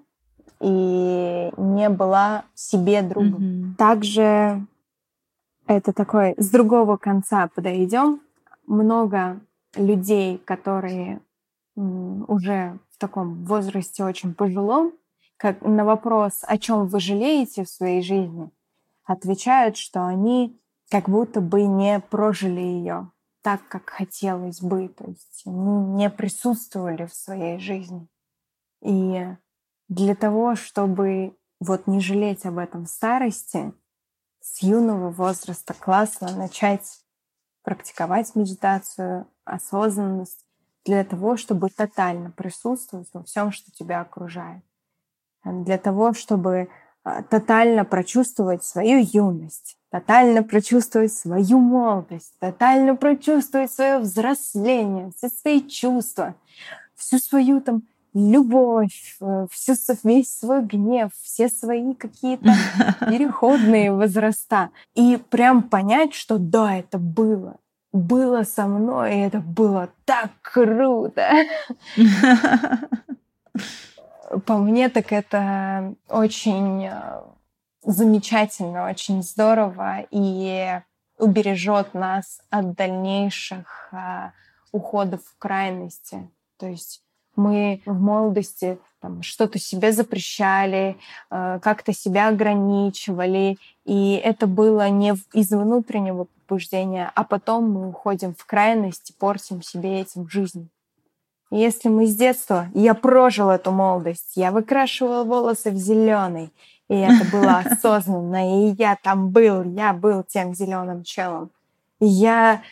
и 0.59 1.51
не 1.57 1.89
была 1.89 2.45
себе 2.53 3.01
другом. 3.01 3.41
Mm-hmm. 3.41 3.75
Также 3.75 4.65
это 5.67 5.93
такой 5.93 6.35
с 6.37 6.49
другого 6.49 6.97
конца 6.97 7.47
подойдем. 7.47 8.21
Много 8.67 9.41
людей, 9.75 10.37
которые 10.37 11.21
уже 11.75 12.79
в 12.91 12.97
таком 12.97 13.45
возрасте 13.45 14.03
очень 14.03 14.33
пожилом, 14.33 14.93
как 15.37 15.61
на 15.61 15.83
вопрос, 15.83 16.43
о 16.43 16.57
чем 16.57 16.87
вы 16.87 16.99
жалеете 16.99 17.63
в 17.63 17.69
своей 17.69 18.01
жизни, 18.01 18.49
отвечают, 19.03 19.77
что 19.77 20.05
они 20.05 20.59
как 20.89 21.09
будто 21.09 21.41
бы 21.41 21.63
не 21.63 21.99
прожили 21.99 22.61
ее 22.61 23.11
так, 23.41 23.67
как 23.67 23.89
хотелось 23.89 24.61
бы, 24.61 24.87
то 24.87 25.05
есть 25.05 25.43
они 25.45 25.95
не 25.95 26.09
присутствовали 26.09 27.05
в 27.05 27.13
своей 27.13 27.59
жизни. 27.59 28.07
И 28.81 29.35
для 29.89 30.15
того, 30.15 30.55
чтобы 30.55 31.35
вот 31.59 31.87
не 31.87 31.99
жалеть 31.99 32.45
об 32.45 32.57
этом 32.57 32.85
в 32.85 32.89
старости, 32.89 33.73
с 34.43 34.61
юного 34.61 35.09
возраста 35.09 35.73
классно 35.73 36.35
начать 36.35 36.99
практиковать 37.63 38.35
медитацию, 38.35 39.25
осознанность 39.45 40.45
для 40.83 41.05
того, 41.05 41.37
чтобы 41.37 41.69
тотально 41.69 42.29
присутствовать 42.29 43.07
во 43.13 43.23
всем, 43.23 43.53
что 43.53 43.71
тебя 43.71 44.01
окружает. 44.01 44.61
Для 45.45 45.77
того, 45.77 46.13
чтобы 46.13 46.67
а, 47.03 47.23
тотально 47.23 47.85
прочувствовать 47.85 48.65
свою 48.65 48.99
юность, 49.01 49.77
тотально 49.89 50.43
прочувствовать 50.43 51.13
свою 51.13 51.59
молодость, 51.59 52.37
тотально 52.39 52.97
прочувствовать 52.97 53.71
свое 53.71 53.99
взросление, 53.99 55.11
все 55.15 55.29
свои 55.29 55.61
чувства, 55.61 56.35
всю 56.95 57.17
свою 57.17 57.61
там 57.61 57.83
любовь, 58.13 59.15
э, 59.21 59.47
всю, 59.51 59.73
весь 60.03 60.39
свой 60.39 60.63
гнев, 60.63 61.11
все 61.21 61.49
свои 61.49 61.93
какие-то 61.93 62.53
переходные 63.01 63.91
возраста. 63.91 64.69
И 64.93 65.17
прям 65.29 65.63
понять, 65.63 66.13
что 66.13 66.37
да, 66.37 66.75
это 66.75 66.97
было. 66.97 67.57
Было 67.91 68.43
со 68.43 68.65
мной, 68.65 69.15
и 69.15 69.19
это 69.19 69.39
было 69.39 69.89
так 70.05 70.31
круто. 70.41 71.29
По 74.45 74.57
мне, 74.57 74.89
так 74.89 75.11
это 75.11 75.93
очень 76.09 76.85
э, 76.85 77.21
замечательно, 77.83 78.89
очень 78.89 79.21
здорово 79.21 80.05
и 80.09 80.79
убережет 81.19 81.93
нас 81.93 82.41
от 82.49 82.73
дальнейших 82.73 83.89
э, 83.91 84.31
уходов 84.71 85.21
в 85.23 85.37
крайности. 85.37 86.29
То 86.57 86.67
есть 86.67 87.02
мы 87.35 87.81
в 87.85 87.99
молодости 87.99 88.77
что-то 89.21 89.59
себе 89.59 89.91
запрещали, 89.91 90.97
э, 91.29 91.59
как-то 91.61 91.93
себя 91.93 92.29
ограничивали, 92.29 93.57
и 93.85 94.13
это 94.23 94.47
было 94.47 94.89
не 94.89 95.13
из 95.33 95.51
внутреннего 95.51 96.27
побуждения, 96.47 97.11
а 97.13 97.23
потом 97.23 97.69
мы 97.71 97.89
уходим 97.89 98.33
в 98.33 98.45
крайность 98.45 99.09
и 99.09 99.13
портим 99.13 99.61
себе 99.61 100.01
этим 100.01 100.29
жизнь. 100.29 100.69
Если 101.51 101.89
мы 101.89 102.07
с 102.07 102.15
детства, 102.15 102.67
я 102.73 102.93
прожил 102.93 103.49
эту 103.49 103.71
молодость, 103.71 104.31
я 104.35 104.51
выкрашивала 104.51 105.23
волосы 105.23 105.71
в 105.71 105.75
зеленый, 105.75 106.51
и 106.89 106.95
это 106.95 107.25
было 107.31 107.57
осознанно, 107.65 108.69
и 108.69 108.75
я 108.77 108.97
там 109.01 109.29
был, 109.29 109.63
я 109.63 109.93
был 109.93 110.23
тем 110.23 110.55
зеленым 110.55 111.03
челом. 111.03 111.51
И 111.99 112.05
я 112.05 112.63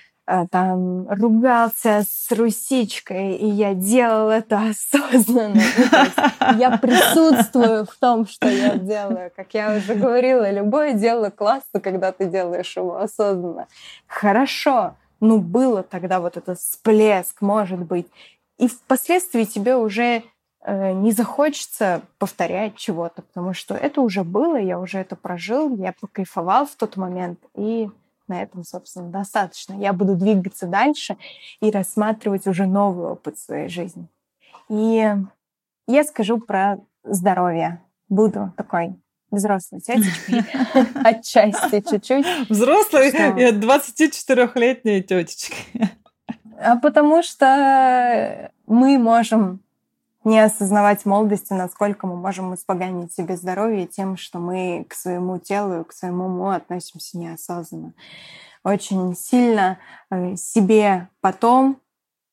там 0.49 1.07
ругался 1.09 2.03
с 2.09 2.31
русичкой, 2.31 3.35
и 3.35 3.47
я 3.47 3.73
делал 3.73 4.29
это 4.29 4.69
осознанно. 4.69 5.61
Ну, 5.61 6.57
я 6.57 6.77
присутствую 6.77 7.85
в 7.85 7.95
том, 7.95 8.25
что 8.27 8.47
я 8.47 8.77
делаю. 8.77 9.31
Как 9.35 9.53
я 9.53 9.75
уже 9.75 9.95
говорила, 9.95 10.49
любое 10.49 10.93
дело 10.93 11.29
классно, 11.29 11.79
когда 11.79 12.11
ты 12.11 12.25
делаешь 12.25 12.75
его 12.77 12.97
осознанно. 12.97 13.67
Хорошо, 14.07 14.95
ну 15.19 15.39
было 15.39 15.83
тогда 15.83 16.19
вот 16.19 16.37
этот 16.37 16.59
всплеск, 16.59 17.41
может 17.41 17.79
быть. 17.79 18.07
И 18.57 18.67
впоследствии 18.67 19.43
тебе 19.43 19.75
уже 19.75 20.23
э, 20.63 20.91
не 20.93 21.11
захочется 21.11 22.01
повторять 22.19 22.75
чего-то, 22.75 23.21
потому 23.21 23.53
что 23.53 23.75
это 23.75 24.01
уже 24.01 24.23
было, 24.23 24.57
я 24.57 24.79
уже 24.79 24.99
это 24.99 25.15
прожил, 25.15 25.75
я 25.75 25.93
покайфовал 25.99 26.65
в 26.65 26.75
тот 26.75 26.95
момент, 26.95 27.39
и 27.55 27.89
на 28.31 28.41
этом, 28.41 28.63
собственно, 28.63 29.09
достаточно. 29.09 29.73
Я 29.73 29.93
буду 29.93 30.15
двигаться 30.15 30.65
дальше 30.65 31.17
и 31.59 31.69
рассматривать 31.69 32.47
уже 32.47 32.65
новый 32.65 33.07
опыт 33.07 33.37
своей 33.37 33.67
жизни. 33.67 34.07
И 34.69 35.13
я 35.87 36.03
скажу 36.03 36.39
про 36.39 36.79
здоровье. 37.03 37.81
Буду 38.07 38.53
такой 38.55 38.95
взрослой 39.29 39.81
тетечкой, 39.81 40.43
отчасти 41.03 41.81
чуть-чуть. 41.81 42.49
Взрослой 42.49 43.11
24-летней 43.11 45.03
тетечкой. 45.03 45.89
А 46.57 46.77
потому 46.77 47.23
что 47.23 48.51
мы 48.67 48.97
можем 48.97 49.61
не 50.23 50.39
осознавать 50.39 51.05
молодости, 51.05 51.53
насколько 51.53 52.05
мы 52.05 52.15
можем 52.15 52.53
испоганить 52.53 53.13
себе 53.13 53.35
здоровье 53.35 53.87
тем, 53.87 54.17
что 54.17 54.39
мы 54.39 54.85
к 54.87 54.93
своему 54.93 55.39
телу, 55.39 55.83
к 55.85 55.93
своему 55.93 56.25
уму 56.25 56.49
относимся 56.49 57.17
неосознанно. 57.17 57.93
Очень 58.63 59.15
сильно 59.15 59.79
э, 60.11 60.35
себе 60.35 61.09
потом 61.19 61.81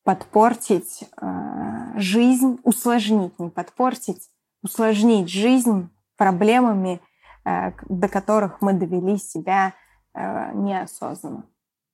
подпортить 0.04 1.04
э, 1.20 1.98
жизнь, 1.98 2.58
усложнить, 2.62 3.38
не 3.38 3.48
подпортить, 3.48 4.28
усложнить 4.62 5.30
жизнь 5.30 5.88
проблемами, 6.18 7.00
э, 7.46 7.72
до 7.88 8.08
которых 8.08 8.60
мы 8.60 8.74
довели 8.74 9.16
себя 9.18 9.74
неосознанно. 10.14 11.44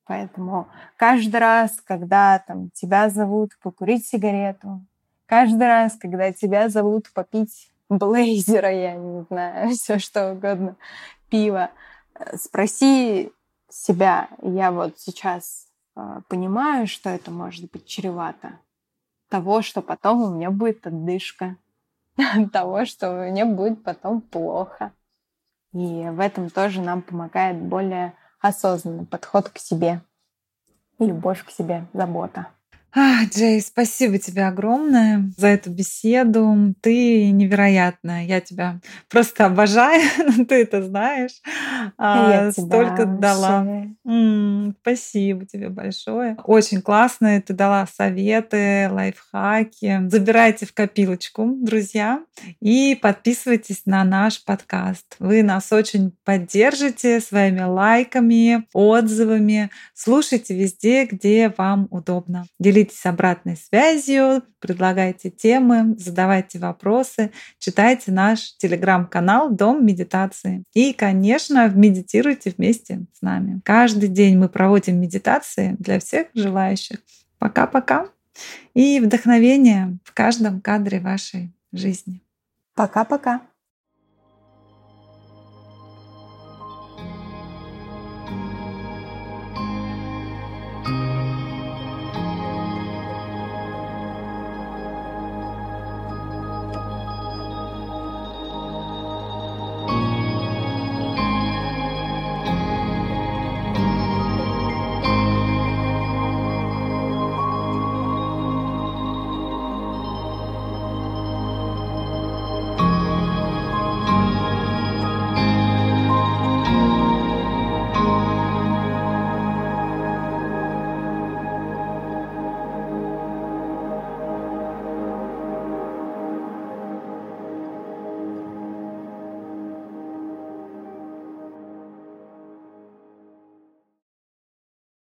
Поэтому 0.06 0.68
каждый 0.96 1.36
раз, 1.36 1.78
когда 1.82 2.38
там, 2.38 2.70
тебя 2.70 3.10
зовут 3.10 3.50
покурить 3.62 4.06
сигарету, 4.06 4.86
Каждый 5.26 5.66
раз, 5.66 5.96
когда 5.96 6.32
тебя 6.32 6.68
зовут 6.68 7.12
попить 7.12 7.70
блейзера, 7.88 8.72
я 8.72 8.94
не 8.94 9.22
знаю, 9.22 9.70
все 9.74 9.98
что 9.98 10.32
угодно, 10.32 10.76
пиво, 11.30 11.70
э, 12.14 12.36
спроси 12.36 13.32
себя, 13.70 14.28
я 14.42 14.70
вот 14.70 14.98
сейчас 14.98 15.68
э, 15.96 16.20
понимаю, 16.28 16.86
что 16.86 17.10
это 17.10 17.30
может 17.30 17.70
быть 17.70 17.86
чревато 17.86 18.58
того, 19.34 19.62
что 19.62 19.82
потом 19.82 20.22
у 20.22 20.30
меня 20.34 20.52
будет 20.52 20.86
отдышка, 20.86 21.56
того, 22.52 22.84
что 22.84 23.28
мне 23.28 23.44
будет 23.44 23.82
потом 23.82 24.20
плохо. 24.20 24.92
И 25.72 26.08
в 26.08 26.20
этом 26.20 26.50
тоже 26.50 26.80
нам 26.80 27.02
помогает 27.02 27.60
более 27.60 28.14
осознанный 28.38 29.06
подход 29.06 29.48
к 29.48 29.58
себе, 29.58 30.02
любовь 31.00 31.44
к 31.44 31.50
себе, 31.50 31.86
забота. 31.92 32.46
А, 32.96 33.24
Джей, 33.24 33.60
спасибо 33.60 34.18
тебе 34.18 34.46
огромное 34.46 35.28
за 35.36 35.48
эту 35.48 35.70
беседу. 35.70 36.74
Ты 36.80 37.32
невероятная. 37.32 38.24
Я 38.24 38.40
тебя 38.40 38.80
просто 39.10 39.46
обожаю, 39.46 40.00
ты 40.48 40.62
это 40.62 40.80
знаешь. 40.80 41.42
А, 41.98 42.52
столько 42.52 43.04
дала. 43.04 43.66
М-м, 44.04 44.76
спасибо 44.80 45.44
тебе 45.44 45.70
большое. 45.70 46.36
Очень 46.44 46.82
классно. 46.82 47.42
Ты 47.42 47.52
дала 47.52 47.84
советы, 47.92 48.88
лайфхаки. 48.88 50.08
Забирайте 50.08 50.64
в 50.64 50.72
копилочку, 50.72 51.52
друзья, 51.60 52.20
и 52.60 52.94
подписывайтесь 52.94 53.82
на 53.86 54.04
наш 54.04 54.44
подкаст. 54.44 55.16
Вы 55.18 55.42
нас 55.42 55.72
очень 55.72 56.12
поддержите 56.22 57.18
своими 57.18 57.62
лайками, 57.62 58.68
отзывами. 58.72 59.70
Слушайте 59.94 60.54
везде, 60.54 61.06
где 61.06 61.52
вам 61.56 61.88
удобно. 61.90 62.46
Делитесь 62.60 62.83
делитесь 62.84 63.06
обратной 63.06 63.56
связью, 63.56 64.42
предлагайте 64.58 65.30
темы, 65.30 65.94
задавайте 65.98 66.58
вопросы, 66.58 67.30
читайте 67.58 68.12
наш 68.12 68.56
телеграм-канал 68.56 69.50
«Дом 69.50 69.84
медитации». 69.84 70.64
И, 70.74 70.92
конечно, 70.92 71.68
медитируйте 71.68 72.52
вместе 72.56 73.06
с 73.12 73.22
нами. 73.22 73.60
Каждый 73.64 74.08
день 74.08 74.36
мы 74.36 74.48
проводим 74.48 75.00
медитации 75.00 75.76
для 75.78 75.98
всех 75.98 76.28
желающих. 76.34 76.98
Пока-пока. 77.38 78.08
И 78.74 79.00
вдохновение 79.00 79.98
в 80.04 80.12
каждом 80.12 80.60
кадре 80.60 81.00
вашей 81.00 81.52
жизни. 81.72 82.20
Пока-пока. 82.74 83.42